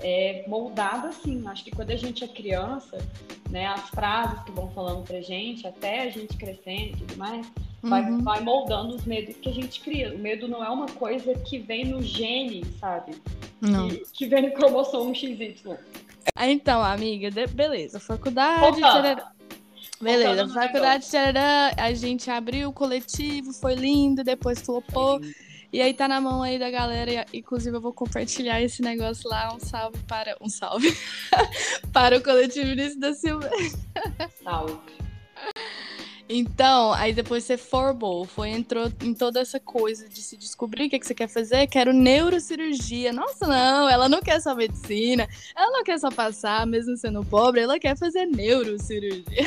é 0.00 0.44
moldada 0.46 1.08
assim. 1.08 1.42
Acho 1.46 1.64
que 1.64 1.70
quando 1.70 1.90
a 1.90 1.96
gente 1.96 2.24
é 2.24 2.28
criança, 2.28 2.98
né, 3.50 3.66
as 3.66 3.88
frases 3.90 4.42
que 4.44 4.52
vão 4.52 4.70
falando 4.70 5.04
pra 5.04 5.20
gente, 5.20 5.66
até 5.66 6.02
a 6.02 6.10
gente 6.10 6.36
crescendo 6.36 6.92
e 6.92 6.96
tudo 6.96 7.16
mais, 7.16 7.46
vai, 7.82 8.02
uhum. 8.02 8.22
vai 8.22 8.40
moldando 8.40 8.94
os 8.94 9.04
medos 9.04 9.36
que 9.36 9.48
a 9.48 9.52
gente 9.52 9.80
cria. 9.80 10.14
O 10.14 10.18
medo 10.18 10.48
não 10.48 10.64
é 10.64 10.68
uma 10.68 10.86
coisa 10.86 11.34
que 11.34 11.58
vem 11.58 11.84
no 11.84 12.02
gene, 12.02 12.64
sabe? 12.80 13.14
Não. 13.60 13.88
Que, 13.88 14.04
que 14.12 14.26
vem 14.26 14.42
no 14.42 14.52
cromossomo 14.52 15.14
XY. 15.14 15.54
Então, 16.40 16.82
amiga, 16.82 17.30
de, 17.30 17.46
beleza. 17.46 18.00
Faculdade. 18.00 18.80
Beleza, 20.00 20.48
faculdade, 20.48 21.06
tcharará, 21.06 21.72
a 21.78 21.94
gente 21.94 22.30
abriu 22.30 22.68
o 22.68 22.72
coletivo, 22.72 23.52
foi 23.52 23.74
lindo, 23.74 24.24
depois 24.24 24.60
flopou. 24.60 25.20
E 25.74 25.82
aí 25.82 25.92
tá 25.92 26.06
na 26.06 26.20
mão 26.20 26.40
aí 26.40 26.56
da 26.56 26.70
galera. 26.70 27.26
Inclusive, 27.32 27.76
eu 27.76 27.80
vou 27.80 27.92
compartilhar 27.92 28.62
esse 28.62 28.80
negócio 28.80 29.28
lá. 29.28 29.52
Um 29.52 29.58
salve 29.58 29.98
para. 30.06 30.36
Um 30.40 30.48
salve. 30.48 30.96
para 31.92 32.16
o 32.16 32.22
coletivo 32.22 32.70
Início 32.70 33.00
da 33.00 33.12
Silva. 33.12 33.50
Salve. 34.40 34.78
Então, 36.28 36.92
aí 36.92 37.12
depois 37.12 37.42
você 37.42 37.58
formou, 37.58 38.24
foi, 38.24 38.50
entrou 38.50 38.90
em 39.02 39.12
toda 39.12 39.40
essa 39.40 39.60
coisa 39.60 40.08
de 40.08 40.22
se 40.22 40.36
descobrir 40.36 40.86
o 40.86 40.90
que, 40.90 40.98
que 40.98 41.06
você 41.06 41.14
quer 41.14 41.28
fazer. 41.28 41.66
Quero 41.66 41.92
neurocirurgia. 41.92 43.12
Nossa, 43.12 43.44
não, 43.44 43.88
ela 43.88 44.08
não 44.08 44.22
quer 44.22 44.40
só 44.40 44.54
medicina, 44.54 45.28
ela 45.56 45.72
não 45.72 45.82
quer 45.82 45.98
só 45.98 46.08
passar, 46.08 46.66
mesmo 46.68 46.96
sendo 46.96 47.24
pobre, 47.24 47.62
ela 47.62 47.80
quer 47.80 47.98
fazer 47.98 48.26
neurocirurgia. 48.26 49.44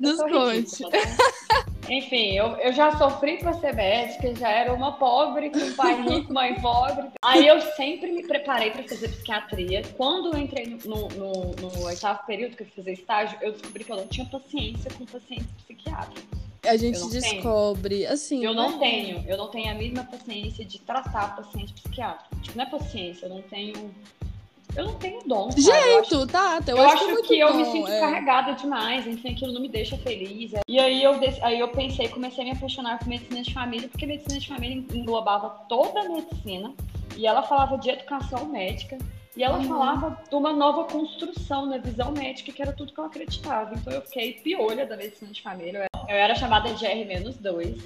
Nos 0.00 0.18
conte. 0.18 0.82
Enfim, 1.88 2.32
eu, 2.32 2.56
eu 2.56 2.72
já 2.72 2.96
sofri 2.96 3.38
para 3.38 3.52
ser 3.54 3.74
médica, 3.74 4.34
já 4.34 4.50
era 4.50 4.72
uma 4.72 4.92
pobre, 4.92 5.50
com 5.50 5.72
pai 5.74 6.00
rico, 6.02 6.32
mãe 6.32 6.54
pobre. 6.60 7.08
Aí 7.22 7.46
eu 7.46 7.60
sempre 7.60 8.10
me 8.10 8.26
preparei 8.26 8.70
para 8.70 8.84
fazer 8.84 9.08
psiquiatria. 9.08 9.82
Quando 9.96 10.32
eu 10.32 10.38
entrei 10.38 10.78
no, 10.84 11.08
no, 11.08 11.50
no, 11.56 11.84
oitavo 11.84 12.24
período, 12.26 12.56
que 12.56 12.62
eu 12.62 12.66
fiz 12.66 12.86
estágio, 12.86 13.36
eu 13.40 13.52
descobri 13.52 13.84
que 13.84 13.92
eu 13.92 13.96
não 13.96 14.06
tinha 14.06 14.26
paciência 14.26 14.90
com 14.96 15.04
pacientes 15.04 15.48
psiquiátricos. 15.64 16.44
A 16.64 16.76
gente 16.78 17.06
descobre, 17.10 17.98
tenho. 17.98 18.12
assim. 18.12 18.44
Eu 18.44 18.54
não 18.54 18.70
né? 18.72 18.78
tenho, 18.78 19.24
eu 19.28 19.36
não 19.36 19.48
tenho 19.48 19.70
a 19.70 19.74
mesma 19.74 20.04
paciência 20.04 20.64
de 20.64 20.80
tratar 20.80 21.36
paciente 21.36 21.74
psiquiátrico. 21.74 22.36
Tipo, 22.40 22.56
não 22.56 22.64
é 22.64 22.70
paciência, 22.70 23.26
eu 23.26 23.30
não 23.30 23.42
tenho 23.42 23.94
eu 24.76 24.84
não 24.84 24.94
tenho 24.94 25.20
dom. 25.26 25.50
Jeito, 25.50 25.70
eu 25.70 26.00
acho, 26.00 26.26
tá. 26.26 26.60
Eu, 26.66 26.76
eu 26.76 26.88
acho, 26.88 27.06
que, 27.06 27.22
que 27.22 27.38
eu 27.38 27.54
me 27.54 27.64
sinto 27.66 27.88
é. 27.88 28.00
carregada 28.00 28.52
demais, 28.54 29.06
enfim, 29.06 29.32
aquilo 29.32 29.52
não 29.52 29.60
me 29.60 29.68
deixa 29.68 29.96
feliz. 29.98 30.54
É. 30.54 30.60
E 30.68 30.78
aí 30.78 31.02
eu, 31.02 31.18
aí 31.42 31.60
eu 31.60 31.68
pensei, 31.68 32.08
comecei 32.08 32.42
a 32.42 32.46
me 32.46 32.52
apaixonar 32.52 32.98
por 32.98 33.08
medicina 33.08 33.42
de 33.42 33.52
família, 33.52 33.88
porque 33.88 34.06
medicina 34.06 34.38
de 34.38 34.48
família 34.48 34.84
englobava 34.92 35.50
toda 35.68 36.00
a 36.00 36.08
medicina, 36.08 36.72
e 37.16 37.26
ela 37.26 37.42
falava 37.42 37.78
de 37.78 37.90
educação 37.90 38.46
médica, 38.46 38.98
e 39.36 39.42
ela 39.42 39.58
uhum. 39.58 39.68
falava 39.68 40.18
de 40.28 40.34
uma 40.34 40.52
nova 40.52 40.84
construção 40.84 41.66
na 41.66 41.78
visão 41.78 42.12
médica, 42.12 42.52
que 42.52 42.62
era 42.62 42.72
tudo 42.72 42.92
que 42.92 43.00
eu 43.00 43.04
acreditava. 43.04 43.74
Então 43.74 43.92
eu 43.92 44.02
fiquei 44.02 44.34
piolha 44.34 44.86
da 44.86 44.96
medicina 44.96 45.32
de 45.32 45.42
família. 45.42 45.86
Eu 46.08 46.16
era 46.16 46.34
chamada 46.36 46.72
de 46.72 46.86
R-2. 46.86 47.76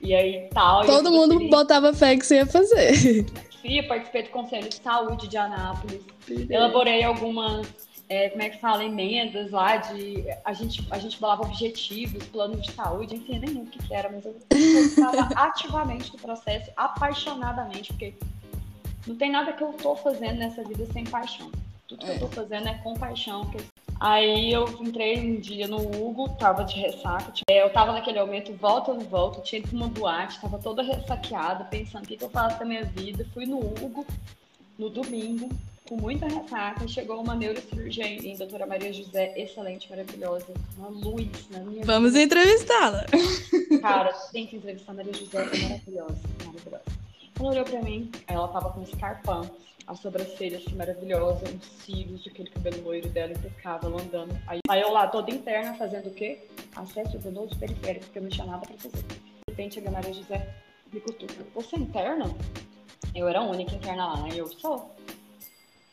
E 0.00 0.14
aí 0.14 0.48
tal. 0.52 0.84
Todo 0.84 1.10
mundo 1.10 1.48
botava 1.48 1.92
fé 1.92 2.16
que 2.16 2.26
você 2.26 2.36
ia 2.36 2.46
fazer. 2.46 3.26
Fia, 3.60 3.86
participei 3.86 4.22
do 4.22 4.30
Conselho 4.30 4.68
de 4.68 4.76
Saúde 4.76 5.28
de 5.28 5.36
Anápolis. 5.36 6.02
Elaborei 6.48 7.02
algumas, 7.02 7.66
é, 8.08 8.28
como 8.30 8.42
é 8.42 8.50
que 8.50 8.60
fala, 8.60 8.84
emendas 8.84 9.50
lá 9.50 9.76
de. 9.76 10.24
A 10.44 10.52
gente, 10.52 10.86
a 10.90 10.98
gente 10.98 11.16
falava 11.18 11.42
objetivos, 11.42 12.24
plano 12.26 12.56
de 12.56 12.70
saúde, 12.72 13.16
enfim, 13.16 13.38
nem 13.38 13.62
o 13.62 13.66
que, 13.66 13.92
era, 13.92 14.08
mas 14.08 14.24
eu 14.24 14.36
estava 14.50 15.28
ativamente 15.42 16.12
no 16.12 16.18
processo, 16.18 16.70
apaixonadamente, 16.76 17.92
porque 17.92 18.14
não 19.06 19.16
tem 19.16 19.30
nada 19.30 19.52
que 19.52 19.62
eu 19.62 19.72
tô 19.72 19.96
fazendo 19.96 20.38
nessa 20.38 20.62
vida 20.62 20.86
sem 20.86 21.04
paixão. 21.04 21.50
Tudo 21.88 22.04
que 22.04 22.10
é. 22.10 22.14
eu 22.16 22.20
tô 22.20 22.28
fazendo 22.28 22.68
é 22.68 22.74
com 22.74 22.94
paixão. 22.94 23.50
Aí 24.00 24.52
eu 24.52 24.68
entrei 24.80 25.18
um 25.18 25.40
dia 25.40 25.66
no 25.66 25.78
Hugo, 25.78 26.28
tava 26.38 26.62
de 26.62 26.78
ressaca. 26.78 27.32
Eu 27.48 27.70
tava 27.70 27.92
naquele 27.92 28.20
momento, 28.20 28.52
volta 28.52 28.92
ou 28.92 28.98
não 28.98 29.04
volta, 29.04 29.40
tinha 29.40 29.58
ido 29.58 29.68
pra 29.68 29.76
uma 29.76 29.88
boate, 29.88 30.40
tava 30.40 30.58
toda 30.58 30.82
ressaqueada, 30.82 31.64
pensando 31.64 32.04
o 32.04 32.06
que, 32.06 32.16
que 32.16 32.24
eu 32.24 32.30
faço 32.30 32.58
da 32.58 32.64
minha 32.64 32.84
vida. 32.84 33.26
Fui 33.34 33.44
no 33.44 33.58
Hugo, 33.58 34.06
no 34.78 34.88
domingo, 34.88 35.48
com 35.88 35.96
muita 35.96 36.26
ressaca. 36.26 36.86
Chegou 36.86 37.20
uma 37.20 37.34
neurocirurgiã 37.34 38.06
doutora 38.38 38.66
Maria 38.66 38.92
José, 38.92 39.32
excelente, 39.36 39.90
maravilhosa. 39.90 40.46
Uma 40.76 40.88
luz 40.88 41.48
na 41.50 41.58
minha 41.60 41.84
Vamos 41.84 42.14
entrevistá-la. 42.14 43.04
Cara, 43.82 44.12
tem 44.32 44.46
que 44.46 44.56
entrevistar 44.56 44.92
a 44.92 44.94
Maria 44.94 45.12
José, 45.14 45.38
é 45.38 45.58
maravilhosa, 45.62 46.20
maravilhosa. 46.44 47.07
Ela 47.38 47.50
olhou 47.50 47.64
pra 47.64 47.80
mim, 47.82 48.10
ela 48.26 48.48
tava 48.48 48.70
com 48.70 48.80
um 48.80 48.82
escarpão, 48.82 49.48
a 49.86 49.94
sobrancelha 49.94 50.58
assim 50.58 50.74
maravilhosa, 50.74 51.44
uns 51.48 51.64
cílios, 51.84 52.26
aquele 52.26 52.50
cabelo 52.50 52.82
loiro 52.82 53.08
dela 53.10 53.32
impecável, 53.32 53.96
andando. 53.96 54.36
Aí, 54.46 54.58
aí 54.68 54.80
eu 54.80 54.90
lá, 54.90 55.06
toda 55.06 55.30
interna, 55.30 55.72
fazendo 55.74 56.08
o 56.08 56.14
quê? 56.14 56.40
Acesso 56.74 57.18
venoso 57.20 57.56
periférico, 57.56 58.06
porque 58.06 58.18
eu 58.18 58.22
não 58.22 58.28
tinha 58.28 58.46
nada 58.46 58.66
pra 58.66 58.76
fazer. 58.76 59.02
De 59.02 59.50
repente, 59.50 59.78
a 59.78 59.90
Maria 59.90 60.12
José 60.12 60.54
me 60.92 61.00
cutuca. 61.00 61.46
Você 61.54 61.76
é 61.76 61.78
interna? 61.78 62.34
Eu 63.14 63.28
era 63.28 63.38
a 63.38 63.44
única 63.44 63.74
interna 63.74 64.14
lá, 64.14 64.22
né? 64.22 64.30
Eu 64.34 64.48
sou. 64.48 64.94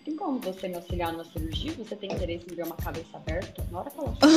Tem 0.03 0.15
como 0.15 0.39
você 0.39 0.67
me 0.67 0.75
auxiliar 0.75 1.13
na 1.13 1.23
cirurgia? 1.23 1.73
Você 1.73 1.95
tem 1.95 2.11
interesse 2.11 2.45
em 2.51 2.55
ver 2.55 2.65
uma 2.65 2.75
cabeça 2.75 3.17
aberta? 3.17 3.63
Na 3.71 3.79
hora 3.79 3.89
que 3.89 3.99
ela 3.99 4.15
falou, 4.15 4.35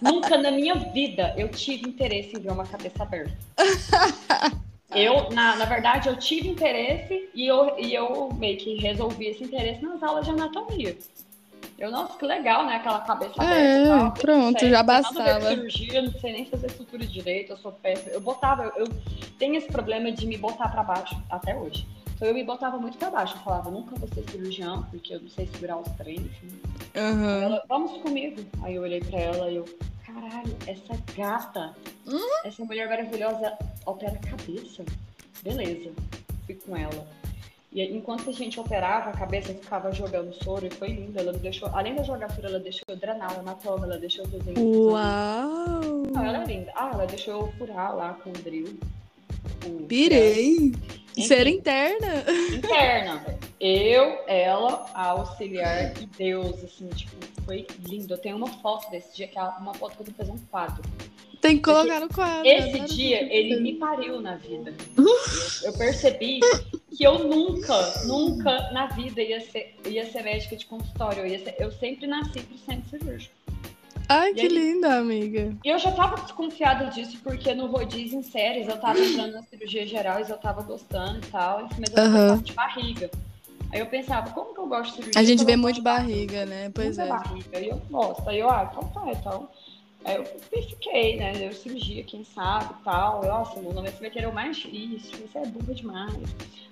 Nunca 0.00 0.38
na 0.38 0.50
minha 0.50 0.74
vida 0.74 1.34
eu 1.36 1.48
tive 1.50 1.88
interesse 1.88 2.36
em 2.36 2.40
ver 2.40 2.52
uma 2.52 2.66
cabeça 2.66 3.02
aberta. 3.02 3.36
Eu, 4.94 5.30
na, 5.30 5.56
na 5.56 5.64
verdade, 5.64 6.08
eu 6.08 6.16
tive 6.16 6.48
interesse 6.48 7.28
e 7.34 7.46
eu, 7.46 7.78
e 7.78 7.94
eu 7.94 8.32
meio 8.38 8.56
que 8.56 8.76
resolvi 8.76 9.26
esse 9.26 9.44
interesse 9.44 9.82
nas 9.82 10.02
aulas 10.02 10.24
de 10.24 10.30
anatomia. 10.30 10.96
Eu, 11.76 11.90
nossa, 11.90 12.16
que 12.16 12.24
legal, 12.24 12.64
né? 12.64 12.76
Aquela 12.76 13.00
cabeça 13.00 13.42
é, 13.42 14.10
pronto, 14.10 14.60
sei, 14.60 14.70
já 14.70 14.82
bastava. 14.82 15.48
cirurgia, 15.48 16.02
não 16.02 16.12
sei 16.12 16.32
nem 16.32 16.46
fazer 16.46 16.68
estrutura 16.68 17.04
direito, 17.04 17.50
eu 17.50 17.56
sou 17.56 17.72
péssima. 17.72 18.12
Eu 18.12 18.20
botava, 18.20 18.64
eu, 18.76 18.86
eu 18.86 18.88
tenho 19.38 19.56
esse 19.56 19.66
problema 19.66 20.12
de 20.12 20.26
me 20.26 20.36
botar 20.36 20.68
para 20.68 20.84
baixo 20.84 21.20
até 21.28 21.56
hoje. 21.56 21.84
Então 22.14 22.28
eu 22.28 22.34
me 22.34 22.44
botava 22.44 22.78
muito 22.78 22.96
para 22.96 23.10
baixo. 23.10 23.34
Eu 23.36 23.40
falava, 23.42 23.70
nunca 23.70 23.96
vou 23.96 24.08
ser 24.08 24.22
cirurgião, 24.30 24.84
porque 24.90 25.14
eu 25.14 25.20
não 25.20 25.28
sei 25.28 25.46
segurar 25.46 25.78
os 25.78 25.88
treinos. 25.92 26.30
Uhum. 26.94 27.42
Ela, 27.42 27.62
vamos 27.68 28.00
comigo. 28.02 28.40
Aí 28.62 28.76
eu 28.76 28.82
olhei 28.82 29.00
para 29.00 29.18
ela 29.18 29.50
e 29.50 29.56
eu, 29.56 29.64
caralho, 30.14 30.56
essa 30.66 31.02
gata, 31.16 31.74
uhum. 32.06 32.40
essa 32.44 32.64
mulher 32.64 32.88
maravilhosa 32.88 33.56
opera 33.84 34.12
a 34.12 34.28
cabeça. 34.28 34.84
Beleza, 35.42 35.90
fui 36.46 36.54
com 36.54 36.76
ela. 36.76 37.06
E 37.72 37.82
enquanto 37.82 38.30
a 38.30 38.32
gente 38.32 38.60
operava, 38.60 39.10
a 39.10 39.12
cabeça 39.12 39.52
ficava 39.52 39.90
jogando 39.90 40.32
soro 40.44 40.64
e 40.64 40.70
foi 40.70 40.88
linda. 40.88 41.20
Ela 41.20 41.32
deixou, 41.32 41.68
além 41.72 41.96
da 41.96 42.04
jogar 42.04 42.30
soro, 42.30 42.46
ela 42.46 42.60
deixou 42.60 42.84
eu 42.88 42.96
drenar 42.96 43.36
o 43.36 43.40
hematoma, 43.40 43.84
ela 43.84 43.98
deixou 43.98 44.24
eu 44.24 44.30
fazer 44.30 44.56
Uau! 44.56 46.04
Não, 46.12 46.24
ela 46.24 46.44
é 46.44 46.46
linda. 46.46 46.72
Ah, 46.76 46.90
ela 46.94 47.06
deixou 47.06 47.40
eu 47.40 47.52
furar 47.58 47.96
lá 47.96 48.14
com 48.22 48.30
o 48.30 48.32
drill. 48.32 48.78
Pirei! 49.88 50.72
Ser 51.18 51.48
interna? 51.48 52.24
Interna. 52.54 53.24
Eu, 53.66 54.18
ela, 54.26 54.84
a 54.92 55.06
auxiliar 55.06 55.98
e 55.98 56.04
Deus, 56.04 56.62
assim, 56.62 56.86
tipo, 56.88 57.16
foi 57.46 57.66
lindo. 57.88 58.12
Eu 58.12 58.18
tenho 58.18 58.36
uma 58.36 58.46
foto 58.60 58.90
desse 58.90 59.16
dia, 59.16 59.26
que 59.26 59.38
é 59.38 59.42
uma 59.42 59.72
foto 59.72 59.96
que 59.96 60.02
eu 60.02 60.04
vou 60.04 60.14
fazer 60.14 60.32
um 60.32 60.38
quadro. 60.50 60.84
Tem 61.40 61.56
que 61.56 61.62
colocar 61.62 61.98
no 61.98 62.08
quadro. 62.10 62.46
Esse 62.46 62.80
dia, 62.80 63.22
ele 63.34 63.58
me 63.60 63.76
pariu 63.76 64.20
na 64.20 64.36
vida. 64.36 64.74
eu, 65.64 65.72
percebi 65.78 66.40
que 66.94 67.04
eu 67.04 67.20
nunca, 67.20 68.04
nunca 68.04 68.70
na 68.72 68.88
vida 68.88 69.22
ia 69.22 69.40
ser, 69.40 69.74
ia 69.86 70.04
ser 70.12 70.24
médica 70.24 70.56
de 70.56 70.66
consultório. 70.66 71.20
Eu, 71.20 71.26
ia 71.26 71.38
ser, 71.38 71.54
eu 71.58 71.72
sempre 71.72 72.06
nasci 72.06 72.40
pro 72.40 72.58
centro 72.58 72.90
cirúrgico. 72.90 73.34
Ai, 74.10 74.32
e 74.32 74.34
que 74.34 74.40
aí, 74.42 74.48
linda, 74.48 74.98
amiga. 74.98 75.56
E 75.64 75.70
eu 75.70 75.78
já 75.78 75.90
tava 75.90 76.20
desconfiada 76.20 76.90
disso, 76.90 77.18
porque 77.24 77.54
no 77.54 77.64
rodízio 77.64 78.18
em 78.18 78.22
séries 78.22 78.68
eu 78.68 78.76
tava 78.76 79.00
entrando 79.00 79.32
na 79.32 79.42
cirurgia 79.44 79.86
geral 79.86 80.20
e 80.20 80.30
eu 80.30 80.36
tava 80.36 80.60
gostando 80.60 81.16
e 81.16 81.30
tal, 81.30 81.66
mas 81.78 81.90
eu 81.96 82.04
uhum. 82.04 82.28
tava 82.28 82.42
de 82.42 82.52
barriga. 82.52 83.10
Aí 83.74 83.80
eu 83.80 83.86
pensava, 83.86 84.30
como 84.30 84.54
que 84.54 84.60
eu 84.60 84.68
gosto 84.68 84.90
de 84.90 84.96
cirurgia? 84.98 85.20
A 85.20 85.24
gente 85.24 85.44
vê 85.44 85.56
muito 85.56 85.74
de 85.74 85.82
barriga, 85.82 86.46
né? 86.46 86.70
Pois 86.72 86.96
é. 86.96 87.08
barriga. 87.08 87.58
E 87.58 87.70
eu 87.70 87.82
gosto. 87.90 88.28
Aí 88.28 88.38
eu, 88.38 88.48
ah, 88.48 88.70
então 88.70 88.88
tá, 88.90 89.10
então. 89.10 89.48
Aí 90.04 90.14
eu 90.14 90.24
fiquei, 90.62 91.16
né? 91.16 91.32
Deu 91.32 91.52
cirurgia, 91.52 92.04
quem 92.04 92.22
sabe 92.22 92.72
e 92.80 92.84
tal. 92.84 93.24
Eu, 93.24 93.30
nossa, 93.30 93.58
Luna, 93.58 93.82
mas 93.82 93.94
você 93.94 94.02
vai 94.02 94.10
querer 94.10 94.28
o 94.28 94.32
mais 94.32 94.58
difícil, 94.58 95.18
você 95.26 95.38
é 95.38 95.46
burra 95.46 95.74
demais. 95.74 96.14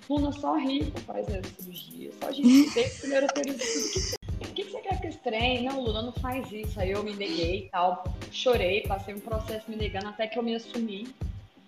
Luna, 0.09 0.31
só 0.31 0.55
rico 0.55 0.97
faz 1.01 1.25
cirurgia. 1.57 2.09
Só 2.21 2.29
a 2.29 2.31
gente 2.31 2.69
o 2.69 2.99
primeiro 3.01 3.27
período 3.33 3.59
o 3.59 4.53
que, 4.53 4.63
que 4.63 4.71
você 4.71 4.79
quer 4.79 5.01
que 5.01 5.07
eu 5.07 5.09
estranhe? 5.09 5.63
Não, 5.63 5.81
Lula, 5.81 6.03
não 6.03 6.13
faz 6.13 6.49
isso. 6.53 6.79
Aí 6.79 6.91
eu 6.91 7.03
me 7.03 7.13
neguei 7.13 7.65
e 7.65 7.69
tal, 7.69 8.05
chorei, 8.31 8.81
passei 8.87 9.13
um 9.13 9.19
processo 9.19 9.69
me 9.69 9.75
negando 9.75 10.07
até 10.07 10.25
que 10.25 10.39
eu 10.39 10.43
me 10.43 10.55
assumi. 10.55 11.13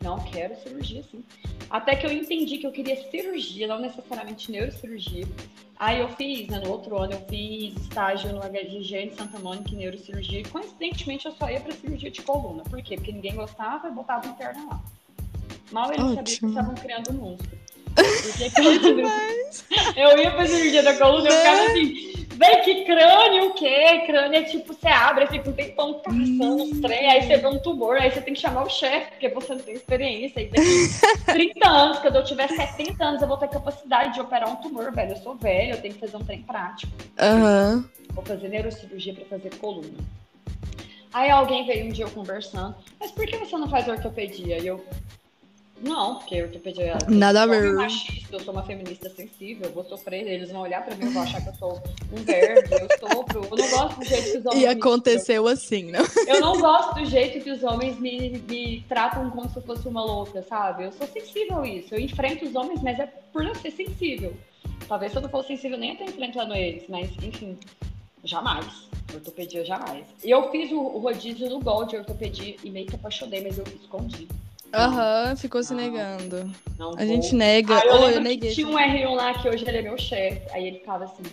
Não 0.05 0.19
quero 0.19 0.55
cirurgia, 0.61 1.01
sim. 1.09 1.23
Até 1.67 1.95
que 1.95 2.05
eu 2.05 2.11
entendi 2.11 2.59
que 2.59 2.67
eu 2.67 2.71
queria 2.71 2.95
cirurgia, 3.09 3.67
não 3.67 3.79
necessariamente 3.79 4.51
neurocirurgia. 4.51 5.25
Aí 5.77 5.99
eu 5.99 6.07
fiz, 6.09 6.47
né, 6.47 6.59
no 6.59 6.69
outro 6.69 6.95
ano, 6.95 7.13
eu 7.13 7.21
fiz 7.27 7.75
estágio 7.81 8.31
no 8.31 8.39
HGG 8.39 9.09
de 9.09 9.15
Santa 9.15 9.39
Mônica 9.39 9.71
em 9.71 9.77
neurocirurgia. 9.77 10.41
E 10.41 10.45
coincidentemente 10.45 11.25
eu 11.25 11.31
só 11.31 11.49
ia 11.49 11.59
pra 11.59 11.73
cirurgia 11.73 12.11
de 12.11 12.21
coluna. 12.21 12.61
Por 12.63 12.79
quê? 12.83 12.97
Porque 12.97 13.11
ninguém 13.11 13.33
gostava 13.33 13.87
e 13.87 13.91
botava 13.91 14.27
interna 14.27 14.63
lá. 14.69 14.81
Mal 15.71 15.91
eles 15.91 16.05
sabiam 16.05 16.23
que 16.23 16.45
estavam 16.45 16.75
criando 16.75 17.09
um 17.09 17.13
monstro. 17.13 17.57
Porque 17.95 18.45
eu 19.99 20.17
ia 20.19 20.31
pra 20.31 20.45
cirurgia 20.45 20.83
da 20.83 20.95
coluna 20.97 21.27
e 21.27 21.31
eu 21.31 21.37
ficava 21.37 21.63
assim 21.63 22.24
Vem 22.35 22.61
que 22.63 22.85
crânio 22.85 23.49
o 23.49 23.53
quê? 23.53 24.03
Crânio 24.05 24.39
é 24.39 24.43
tipo, 24.43 24.73
você 24.73 24.87
abre, 24.87 25.27
fica 25.27 25.49
um 25.49 25.53
tempão 25.53 26.01
caçando 26.01 26.63
os 26.63 26.81
trem, 26.81 27.09
aí 27.09 27.21
você 27.21 27.37
vê 27.37 27.47
um 27.47 27.59
tumor, 27.59 27.97
aí 27.97 28.11
você 28.11 28.21
tem 28.21 28.33
que 28.33 28.41
chamar 28.41 28.63
o 28.63 28.69
chefe, 28.69 29.11
porque 29.11 29.29
você 29.29 29.53
não 29.53 29.61
tem 29.61 29.75
experiência. 29.75 30.41
E 30.41 30.47
daqui 30.47 31.23
30 31.25 31.69
anos, 31.69 31.99
quando 31.99 32.15
eu 32.15 32.23
tiver 32.23 32.49
70 32.49 33.03
anos, 33.03 33.21
eu 33.21 33.27
vou 33.27 33.37
ter 33.37 33.47
capacidade 33.47 34.13
de 34.13 34.21
operar 34.21 34.49
um 34.49 34.57
tumor, 34.57 34.91
velho. 34.91 35.11
Eu 35.11 35.17
sou 35.17 35.35
velho, 35.35 35.75
eu 35.75 35.81
tenho 35.81 35.93
que 35.93 35.99
fazer 35.99 36.17
um 36.17 36.25
trem 36.25 36.41
prático. 36.41 36.91
Uhum. 37.21 37.85
Vou 38.13 38.23
fazer 38.25 38.49
neurocirurgia 38.49 39.13
para 39.13 39.25
fazer 39.25 39.55
coluna. 39.55 39.97
Aí 41.15 41.29
alguém 41.29 41.65
veio 41.65 41.85
um 41.85 41.89
dia 41.89 42.03
eu 42.03 42.11
conversando, 42.11 42.75
mas 42.99 43.09
por 43.09 43.25
que 43.25 43.37
você 43.37 43.55
não 43.57 43.69
faz 43.69 43.87
ortopedia? 43.87 44.57
E 44.57 44.67
eu, 44.67 44.85
não, 45.81 46.15
porque 46.15 46.41
ortopedia 46.41 46.93
é 46.93 47.11
Nada 47.11 47.43
a 47.43 47.45
ver. 47.45 47.73
machista, 47.73 48.35
eu 48.35 48.39
sou 48.39 48.53
uma 48.53 48.63
feminista 48.63 49.09
sensível, 49.09 49.67
eu 49.67 49.73
vou 49.73 49.83
sofrer, 49.83 50.25
eles 50.25 50.49
vão 50.49 50.61
olhar 50.61 50.83
pra 50.85 50.95
mim 50.95 51.05
e 51.05 51.09
vão 51.09 51.23
achar 51.23 51.41
que 51.41 51.49
eu 51.49 51.53
sou 51.55 51.83
um 52.11 52.23
verde, 52.23 52.71
eu 52.71 52.87
sofro. 52.99 53.43
Eu 53.43 53.57
não 53.57 53.69
gosto 53.69 53.99
do 53.99 54.05
jeito 54.05 54.31
que 54.31 54.37
os 54.37 54.45
homens. 54.47 54.61
E 54.63 54.67
aconteceu 54.67 55.43
me... 55.43 55.51
assim, 55.51 55.91
não? 55.91 56.05
Eu 56.27 56.41
não 56.41 56.59
gosto 56.59 56.95
do 56.95 57.05
jeito 57.05 57.43
que 57.43 57.51
os 57.51 57.63
homens 57.63 57.99
me, 57.99 58.41
me 58.49 58.83
tratam 58.87 59.29
como 59.29 59.49
se 59.49 59.57
eu 59.57 59.61
fosse 59.61 59.87
uma 59.87 60.03
louca, 60.03 60.41
sabe? 60.41 60.85
Eu 60.85 60.91
sou 60.91 61.05
sensível 61.07 61.59
a 61.59 61.67
isso. 61.67 61.93
Eu 61.93 61.99
enfrento 61.99 62.45
os 62.45 62.55
homens, 62.55 62.81
mas 62.81 62.99
é 62.99 63.05
por 63.31 63.45
eu 63.45 63.53
ser 63.55 63.71
sensível. 63.71 64.33
Talvez 64.87 65.11
se 65.11 65.17
eu 65.17 65.21
não 65.21 65.29
fosse 65.29 65.49
sensível, 65.49 65.77
nem 65.77 65.89
ia 65.89 65.93
estar 65.93 66.05
enfrentando 66.05 66.53
eles, 66.55 66.83
mas 66.87 67.09
enfim. 67.21 67.57
jamais. 68.23 68.87
Ortopedia 69.13 69.63
jamais. 69.63 70.05
E 70.23 70.31
eu 70.31 70.49
fiz 70.51 70.71
o, 70.71 70.81
rodízio 70.97 71.49
no 71.49 71.59
Gold 71.59 71.91
de 71.91 71.97
ortopedia 71.97 72.55
e 72.63 72.69
meio 72.69 72.87
que 72.87 72.95
apaixonei, 72.95 73.41
mas 73.43 73.57
eu 73.57 73.63
escondi. 73.81 74.27
Aham, 74.75 75.29
uhum, 75.29 75.35
ficou 75.37 75.63
se 75.63 75.73
negando. 75.73 76.49
Não 76.77 76.89
a 76.91 76.95
vou. 76.95 77.05
gente 77.05 77.33
nega. 77.35 77.77
Ah, 77.77 77.85
eu, 77.85 77.93
oh, 77.93 78.09
eu 78.09 78.21
neguei. 78.21 78.51
tinha 78.51 78.67
um 78.67 78.75
R1 78.75 79.15
lá 79.15 79.33
que 79.33 79.47
hoje 79.47 79.65
ele 79.67 79.77
é 79.77 79.81
meu 79.81 79.97
chefe. 79.97 80.41
Aí 80.51 80.67
ele 80.67 80.79
ficava 80.79 81.05
assim. 81.05 81.23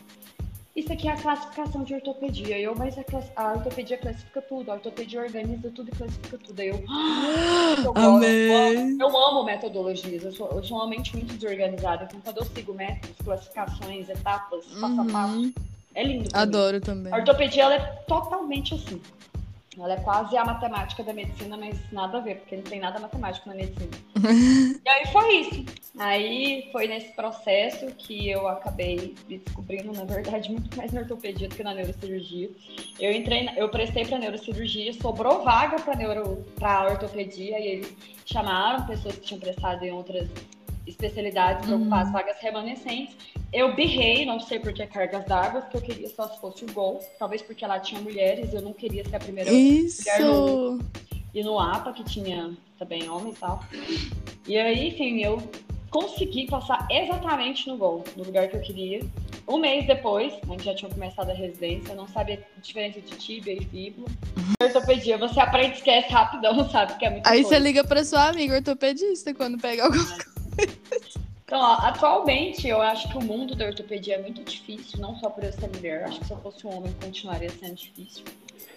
Isso 0.74 0.90
aqui 0.90 1.06
é 1.06 1.12
a 1.12 1.16
classificação 1.16 1.82
de 1.82 1.94
ortopedia. 1.94 2.58
Eu, 2.58 2.74
mas 2.74 2.96
a, 2.96 3.02
a 3.36 3.52
ortopedia 3.52 3.98
classifica 3.98 4.40
tudo. 4.40 4.70
A 4.70 4.74
ortopedia 4.74 5.20
organiza 5.20 5.70
tudo 5.70 5.88
e 5.88 5.96
classifica 5.96 6.38
tudo. 6.38 6.60
Aí 6.60 6.68
eu. 6.68 6.82
eu, 7.84 7.92
Amei. 7.94 8.50
eu, 8.50 8.78
amo, 8.78 9.02
eu 9.02 9.18
amo 9.18 9.44
metodologias. 9.44 10.24
Eu 10.24 10.32
sou, 10.32 10.48
eu 10.50 10.64
sou 10.64 10.78
uma 10.78 10.86
mente 10.86 11.14
muito 11.14 11.34
desorganizada. 11.34 12.04
Então, 12.04 12.20
quando 12.24 12.38
eu 12.38 12.44
sigo 12.44 12.72
métodos, 12.72 13.16
classificações, 13.22 14.08
etapas, 14.08 14.64
passo 14.80 15.00
a 15.00 15.04
passo, 15.04 15.34
uhum. 15.34 15.52
é 15.94 16.04
lindo. 16.04 16.30
Adoro 16.32 16.76
mim. 16.76 16.80
também. 16.80 17.12
A 17.12 17.16
ortopedia 17.16 17.64
ela 17.64 17.74
é 17.74 17.80
totalmente 18.06 18.74
assim. 18.74 19.00
Ela 19.78 19.94
é 19.94 20.00
quase 20.00 20.36
a 20.36 20.44
matemática 20.44 21.02
da 21.02 21.14
medicina, 21.14 21.56
mas 21.56 21.78
nada 21.90 22.18
a 22.18 22.20
ver, 22.20 22.36
porque 22.40 22.56
não 22.56 22.62
tem 22.62 22.78
nada 22.78 23.00
matemático 23.00 23.48
na 23.48 23.54
medicina. 23.54 23.90
e 24.84 24.88
aí 24.88 25.06
foi 25.06 25.36
isso. 25.36 25.64
Aí 25.98 26.68
foi 26.72 26.86
nesse 26.88 27.12
processo 27.14 27.86
que 27.96 28.28
eu 28.28 28.46
acabei 28.48 29.14
descobrindo, 29.28 29.92
na 29.92 30.04
verdade, 30.04 30.50
muito 30.50 30.76
mais 30.76 30.92
na 30.92 31.00
ortopedia 31.00 31.48
do 31.48 31.54
que 31.54 31.62
na 31.62 31.74
neurocirurgia. 31.74 32.50
Eu 33.00 33.12
entrei, 33.12 33.48
eu 33.56 33.68
prestei 33.70 34.04
para 34.04 34.18
neurocirurgia, 34.18 34.92
sobrou 34.94 35.42
vaga 35.42 35.80
para 35.80 35.96
neuro, 35.96 36.44
para 36.58 36.90
ortopedia 36.90 37.58
e 37.58 37.66
eles 37.66 37.96
chamaram 38.26 38.86
pessoas 38.86 39.16
que 39.16 39.22
tinham 39.22 39.40
prestado 39.40 39.82
em 39.82 39.90
outras 39.90 40.28
especialidades 40.86 41.66
para 41.66 41.76
ocupar 41.76 42.00
as 42.00 42.06
uhum. 42.08 42.12
vagas 42.12 42.36
remanescentes. 42.40 43.16
Eu 43.52 43.74
birrei, 43.74 44.24
não 44.24 44.40
sei 44.40 44.58
por 44.58 44.72
que 44.72 44.86
cargas 44.86 45.24
d'água, 45.26 45.62
porque 45.62 45.76
eu 45.76 45.82
queria 45.82 46.08
só 46.08 46.28
se 46.28 46.40
fosse 46.40 46.64
o 46.64 46.72
gol. 46.72 47.00
Talvez 47.18 47.42
porque 47.42 47.66
lá 47.66 47.78
tinha 47.78 48.00
mulheres, 48.00 48.52
eu 48.52 48.62
não 48.62 48.72
queria 48.72 49.04
ser 49.04 49.16
a 49.16 49.20
primeira 49.20 49.50
Isso. 49.52 50.02
mulher 50.02 50.20
no, 50.20 50.78
e 51.34 51.42
no 51.42 51.58
APA, 51.58 51.92
que 51.92 52.04
tinha 52.04 52.52
também 52.78 53.08
homens 53.08 53.36
e 53.36 53.40
tal. 53.40 53.64
E 54.46 54.58
aí, 54.58 54.88
enfim, 54.88 55.22
eu 55.22 55.42
consegui 55.90 56.46
passar 56.46 56.86
exatamente 56.90 57.68
no 57.68 57.76
gol, 57.76 58.02
no 58.16 58.24
lugar 58.24 58.48
que 58.48 58.56
eu 58.56 58.60
queria. 58.60 59.00
Um 59.46 59.58
mês 59.58 59.86
depois, 59.86 60.32
a 60.42 60.46
gente 60.52 60.64
já 60.64 60.74
tinha 60.74 60.90
começado 60.90 61.30
a 61.30 61.34
residência, 61.34 61.92
eu 61.92 61.96
não 61.96 62.08
sabia 62.08 62.46
a 62.56 62.60
diferença 62.60 63.00
de 63.00 63.16
tíbia 63.16 63.52
e 63.52 63.64
fíbula. 63.64 64.08
Ortopedia, 64.62 65.18
você 65.18 65.40
aprende 65.40 65.74
e 65.74 65.78
esquece 65.78 66.08
rapidão, 66.10 66.66
sabe? 66.70 66.96
Que 66.98 67.04
é 67.04 67.10
muito 67.10 67.26
Aí 67.26 67.42
coisa. 67.42 67.48
você 67.48 67.58
liga 67.58 67.84
pra 67.84 68.04
sua 68.04 68.28
amiga 68.28 68.54
ortopedista 68.54 69.34
quando 69.34 69.58
pega 69.58 69.84
alguma 69.84 70.04
coisa. 70.04 70.31
Então, 71.52 71.60
ó, 71.60 71.74
atualmente, 71.86 72.66
eu 72.66 72.80
acho 72.80 73.06
que 73.10 73.18
o 73.18 73.22
mundo 73.22 73.54
da 73.54 73.66
ortopedia 73.66 74.14
é 74.14 74.22
muito 74.22 74.42
difícil, 74.42 74.98
não 74.98 75.14
só 75.16 75.28
por 75.28 75.44
eu 75.44 75.52
ser 75.52 75.68
mulher, 75.68 76.04
acho 76.04 76.18
que 76.18 76.26
se 76.26 76.32
eu 76.32 76.38
fosse 76.38 76.66
um 76.66 76.78
homem 76.78 76.94
continuaria 76.94 77.50
sendo 77.50 77.74
difícil. 77.74 78.24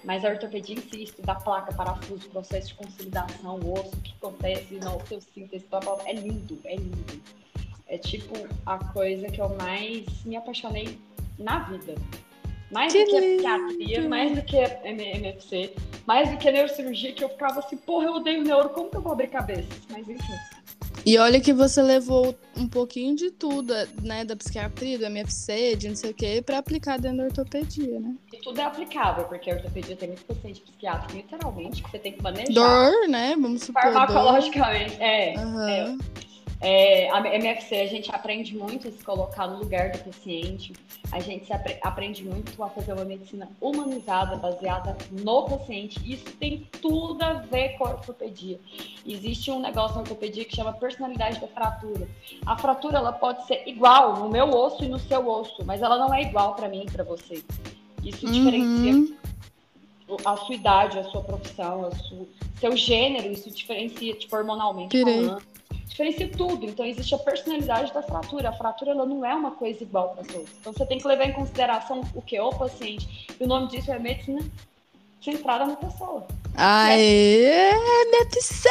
Mas 0.04 0.26
a 0.26 0.30
ortopedia 0.30 0.76
em 0.76 0.82
si, 0.82 1.04
estudar 1.04 1.36
placa, 1.36 1.74
parafuso, 1.74 2.30
processo 2.30 2.68
de 2.68 2.74
consolidação, 2.74 3.60
osso, 3.72 3.96
o 3.96 4.02
que 4.02 4.14
acontece 4.22 4.76
na 4.76 4.94
osteossíntese, 4.94 5.66
blá, 5.70 5.80
blá, 5.80 5.98
é 6.06 6.14
lindo, 6.14 6.60
é 6.66 6.76
lindo. 6.76 7.22
É 7.88 7.98
tipo 7.98 8.34
a 8.66 8.78
coisa 8.78 9.28
que 9.28 9.40
eu 9.40 9.48
mais 9.56 10.06
me 10.26 10.36
apaixonei 10.36 11.00
na 11.40 11.60
vida. 11.60 11.96
Mais 12.72 12.92
que 12.92 13.06
do 13.06 13.10
que 13.10 13.46
a 13.46 13.60
psiquiatria, 13.60 14.10
mais 14.10 14.36
do 14.36 14.42
que 14.42 14.60
a 14.60 14.82
MFC, 14.86 15.74
mais 16.06 16.30
do 16.30 16.38
que 16.38 16.50
a 16.50 16.52
neurocirurgia, 16.52 17.14
que 17.14 17.24
eu 17.24 17.30
ficava 17.30 17.60
assim, 17.60 17.78
porra, 17.78 18.08
eu 18.08 18.16
odeio 18.16 18.44
neuro, 18.44 18.70
como 18.70 18.90
que 18.90 18.98
eu 18.98 19.02
vou 19.02 19.14
abrir 19.14 19.30
cabeças? 19.30 19.82
Mas 19.90 20.10
enfim. 20.10 20.34
E 21.06 21.18
olha 21.18 21.40
que 21.40 21.54
você 21.54 21.82
levou 21.82 22.36
um 22.56 22.68
pouquinho 22.68 23.16
de 23.16 23.32
tudo, 23.32 23.74
né? 24.02 24.24
Da 24.24 24.36
psiquiatria, 24.36 24.98
do 24.98 25.06
MFC, 25.06 25.76
de 25.76 25.90
não 25.90 25.96
sei 25.96 26.12
o 26.12 26.14
quê, 26.14 26.42
pra 26.46 26.58
aplicar 26.60 27.00
dentro 27.00 27.18
da 27.18 27.24
ortopedia, 27.26 28.00
né? 28.00 28.16
E 28.34 28.38
tudo 28.38 28.60
é 28.60 28.64
aplicável, 28.64 29.26
porque 29.26 29.52
a 29.52 29.56
ortopedia 29.56 29.96
tem 29.96 30.10
muito 30.10 30.26
paciente 30.26 30.62
psiquiátrico, 30.62 31.16
literalmente, 31.16 31.84
que 31.84 31.92
você 31.92 32.00
tem 32.00 32.14
que 32.14 32.22
manejar. 32.22 32.54
Dor, 32.54 33.08
né? 33.10 33.36
Vamos 33.40 33.64
supor. 33.64 33.82
Farmacologicamente, 33.82 34.92
dor. 34.98 35.02
é. 35.04 35.34
Uhum. 35.38 35.68
é. 35.68 35.98
É, 36.62 37.10
a 37.12 37.20
MFC 37.20 37.76
a 37.82 37.88
gente 37.88 38.10
aprende 38.14 38.56
muito 38.56 38.88
a 38.88 38.92
se 38.92 39.04
colocar 39.04 39.48
no 39.48 39.60
lugar 39.60 39.92
do 39.92 40.00
paciente, 40.00 40.74
a 41.12 41.20
gente 41.20 41.52
apre 41.52 41.78
aprende 41.82 42.24
muito 42.24 42.64
a 42.64 42.70
fazer 42.70 42.94
uma 42.94 43.04
medicina 43.04 43.50
humanizada, 43.60 44.38
baseada 44.38 44.98
no 45.12 45.44
paciente. 45.44 46.00
Isso 46.06 46.26
tem 46.40 46.68
tudo 46.82 47.22
a 47.22 47.34
ver 47.34 47.78
com 47.78 47.86
a 47.86 47.92
ortopedia. 47.92 48.60
Existe 49.06 49.52
um 49.52 49.60
negócio 49.60 49.96
na 49.96 50.02
ortopedia 50.02 50.46
que 50.46 50.56
chama 50.56 50.74
personalidade 50.74 51.40
da 51.40 51.48
fratura. 51.48 52.08
A 52.46 52.58
fratura 52.58 52.98
ela 52.98 53.12
pode 53.12 53.46
ser 53.46 53.64
igual 53.68 54.18
no 54.18 54.30
meu 54.30 54.50
osso 54.50 54.84
e 54.84 54.88
no 54.88 54.98
seu 54.98 55.28
osso, 55.28 55.64
mas 55.66 55.82
ela 55.82 55.98
não 55.98 56.14
é 56.14 56.22
igual 56.22 56.56
para 56.56 56.70
mim 56.70 56.86
e 56.88 56.92
para 56.92 57.04
você. 57.04 57.44
Isso 58.02 58.26
uhum. 58.26 58.32
diferencia 58.32 59.16
a 60.24 60.38
sua 60.38 60.56
idade, 60.56 61.00
a 61.00 61.04
sua 61.06 61.22
profissão, 61.22 61.86
a 61.86 61.96
sua, 61.96 62.26
seu 62.60 62.78
gênero, 62.78 63.32
isso 63.32 63.50
diferencia 63.50 64.14
tipo, 64.14 64.36
hormonalmente 64.36 64.90
Pirei. 64.90 65.26
falando 65.26 65.56
diferencia 65.88 66.30
tudo. 66.30 66.66
Então, 66.66 66.86
existe 66.86 67.14
a 67.16 67.20
personalidade 67.20 67.94
da 67.94 68.02
fratura. 68.02 68.50
A 68.50 68.54
fratura 68.54 68.92
ela 68.92 69.06
não 69.06 69.26
é 69.26 69.34
uma 69.34 69.52
coisa 69.52 69.84
igual 69.84 70.10
para 70.10 70.24
todos. 70.24 70.50
Então, 70.60 70.74
você 70.74 70.86
tem 70.86 70.98
que 70.98 71.08
levar 71.08 71.26
em 71.26 71.34
consideração 71.34 72.02
o 72.14 72.22
que? 72.22 72.40
O 72.40 72.50
paciente. 72.52 73.28
E 73.40 73.44
o 73.44 73.48
nome 73.48 73.68
disso 73.68 73.92
é 73.92 74.00
medicina 74.00 74.42
centrada 75.26 75.66
na 75.66 75.76
pessoa. 75.76 76.28
Aê, 76.56 77.72
MFC! 77.72 78.70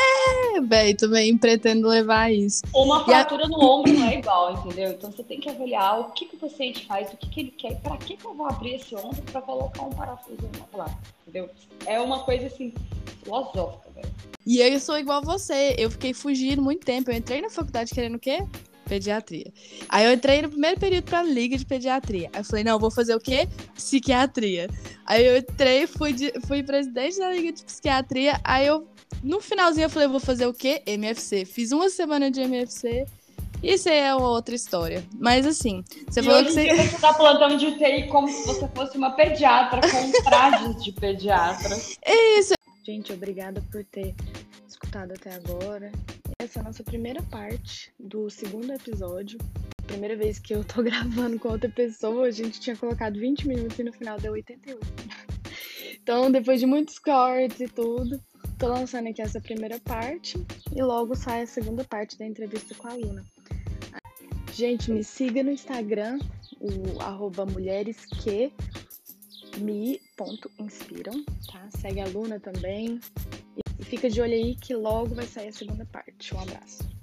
Bem, 0.62 0.94
também 0.94 1.36
pretendo 1.36 1.88
levar 1.88 2.32
isso. 2.32 2.62
Uma 2.72 3.04
fratura 3.04 3.44
a... 3.44 3.48
no 3.48 3.60
ombro 3.60 3.92
não 3.92 4.08
é 4.08 4.18
igual, 4.18 4.52
entendeu? 4.54 4.92
Então 4.92 5.10
você 5.10 5.22
tem 5.22 5.38
que 5.38 5.50
avaliar 5.50 6.00
o 6.00 6.04
que, 6.12 6.24
que 6.24 6.36
o 6.36 6.38
paciente 6.38 6.86
faz, 6.86 7.12
o 7.12 7.16
que, 7.16 7.28
que 7.28 7.40
ele 7.40 7.50
quer, 7.50 7.80
para 7.80 7.96
que, 7.96 8.16
que 8.16 8.24
eu 8.24 8.34
vou 8.34 8.46
abrir 8.46 8.76
esse 8.76 8.94
ombro 8.94 9.20
para 9.30 9.42
colocar 9.42 9.82
um 9.82 9.90
parafuso 9.90 10.48
lá, 10.72 10.86
entendeu? 11.22 11.50
É 11.84 12.00
uma 12.00 12.20
coisa 12.20 12.46
assim, 12.46 12.72
filosófica, 13.24 13.90
velho. 13.90 14.08
E 14.46 14.60
eu 14.60 14.78
sou 14.78 14.98
igual 14.98 15.18
a 15.18 15.24
você, 15.24 15.74
eu 15.78 15.90
fiquei 15.90 16.12
fugindo 16.12 16.60
muito 16.60 16.84
tempo. 16.84 17.10
Eu 17.10 17.16
entrei 17.16 17.40
na 17.40 17.48
faculdade 17.48 17.94
querendo 17.94 18.16
o 18.16 18.18
quê? 18.18 18.44
Pediatria. 18.86 19.50
Aí 19.88 20.04
eu 20.04 20.12
entrei 20.12 20.42
no 20.42 20.50
primeiro 20.50 20.78
período 20.78 21.04
pra 21.04 21.22
liga 21.22 21.56
de 21.56 21.64
pediatria. 21.64 22.28
Aí 22.32 22.40
eu 22.40 22.44
falei, 22.44 22.62
não, 22.62 22.78
vou 22.78 22.90
fazer 22.90 23.14
o 23.14 23.20
quê? 23.20 23.48
Psiquiatria. 23.74 24.68
Aí 25.06 25.24
eu 25.24 25.38
entrei, 25.38 25.86
fui, 25.86 26.12
de, 26.12 26.32
fui 26.46 26.62
presidente 26.62 27.18
da 27.18 27.32
liga 27.32 27.52
de 27.52 27.64
psiquiatria. 27.64 28.38
Aí 28.44 28.66
eu, 28.66 28.86
no 29.22 29.40
finalzinho, 29.40 29.86
eu 29.86 29.90
falei, 29.90 30.08
vou 30.08 30.20
fazer 30.20 30.46
o 30.46 30.52
quê? 30.52 30.82
MFC. 30.86 31.46
Fiz 31.46 31.72
uma 31.72 31.88
semana 31.88 32.30
de 32.30 32.42
MFC. 32.42 33.06
Isso 33.62 33.88
aí 33.88 33.98
é 33.98 34.14
outra 34.14 34.54
história. 34.54 35.02
Mas 35.18 35.46
assim, 35.46 35.82
você 36.06 36.20
e 36.20 36.22
falou 36.22 36.44
que 36.44 36.52
você. 36.52 36.76
Você 36.76 36.98
tá 36.98 37.14
plantando 37.14 37.56
de 37.56 37.66
UTI 37.66 38.08
como 38.08 38.28
se 38.28 38.46
você 38.46 38.68
fosse 38.68 38.98
uma 38.98 39.12
pediatra, 39.12 39.80
com 39.80 40.22
trajes 40.22 40.84
de 40.84 40.92
pediatra. 40.92 41.74
Isso, 42.38 42.52
Gente, 42.84 43.14
obrigada 43.14 43.62
por 43.72 43.82
ter 43.82 44.14
escutado 44.68 45.12
até 45.12 45.32
agora. 45.34 45.90
Essa 46.38 46.58
é 46.58 46.60
a 46.60 46.64
nossa 46.64 46.84
primeira 46.84 47.22
parte 47.22 47.90
do 47.98 48.28
segundo 48.28 48.70
episódio. 48.74 49.38
Primeira 49.86 50.14
vez 50.14 50.38
que 50.38 50.54
eu 50.54 50.62
tô 50.62 50.82
gravando 50.84 51.38
com 51.38 51.48
outra 51.48 51.70
pessoa, 51.70 52.26
a 52.26 52.30
gente 52.30 52.60
tinha 52.60 52.76
colocado 52.76 53.18
20 53.18 53.48
minutos 53.48 53.78
e 53.78 53.84
no 53.84 53.92
final 53.92 54.20
deu 54.20 54.32
88. 54.32 54.80
Então, 56.02 56.30
depois 56.30 56.60
de 56.60 56.66
muitos 56.66 56.98
cortes 56.98 57.60
e 57.60 57.66
tudo, 57.66 58.20
tô 58.58 58.66
lançando 58.66 59.08
aqui 59.08 59.22
essa 59.22 59.40
primeira 59.40 59.80
parte 59.80 60.36
e 60.76 60.82
logo 60.82 61.14
sai 61.14 61.42
a 61.42 61.46
segunda 61.46 61.82
parte 61.82 62.18
da 62.18 62.26
entrevista 62.26 62.74
com 62.74 62.88
a 62.88 62.94
Luna. 62.94 63.24
Gente, 64.52 64.90
me 64.90 65.02
siga 65.02 65.42
no 65.42 65.50
Instagram, 65.50 66.18
o 66.60 67.00
arroba 67.00 67.46
mulheresque 67.46 68.52
me.inspiram, 69.58 71.24
tá? 71.50 71.68
Segue 71.80 72.00
a 72.00 72.06
Luna 72.06 72.40
também. 72.40 73.00
E 73.78 73.84
fica 73.84 74.08
de 74.08 74.20
olho 74.20 74.32
aí 74.32 74.54
que 74.54 74.74
logo 74.74 75.14
vai 75.14 75.26
sair 75.26 75.48
a 75.48 75.52
segunda 75.52 75.84
parte. 75.86 76.34
Um 76.34 76.40
abraço. 76.40 76.93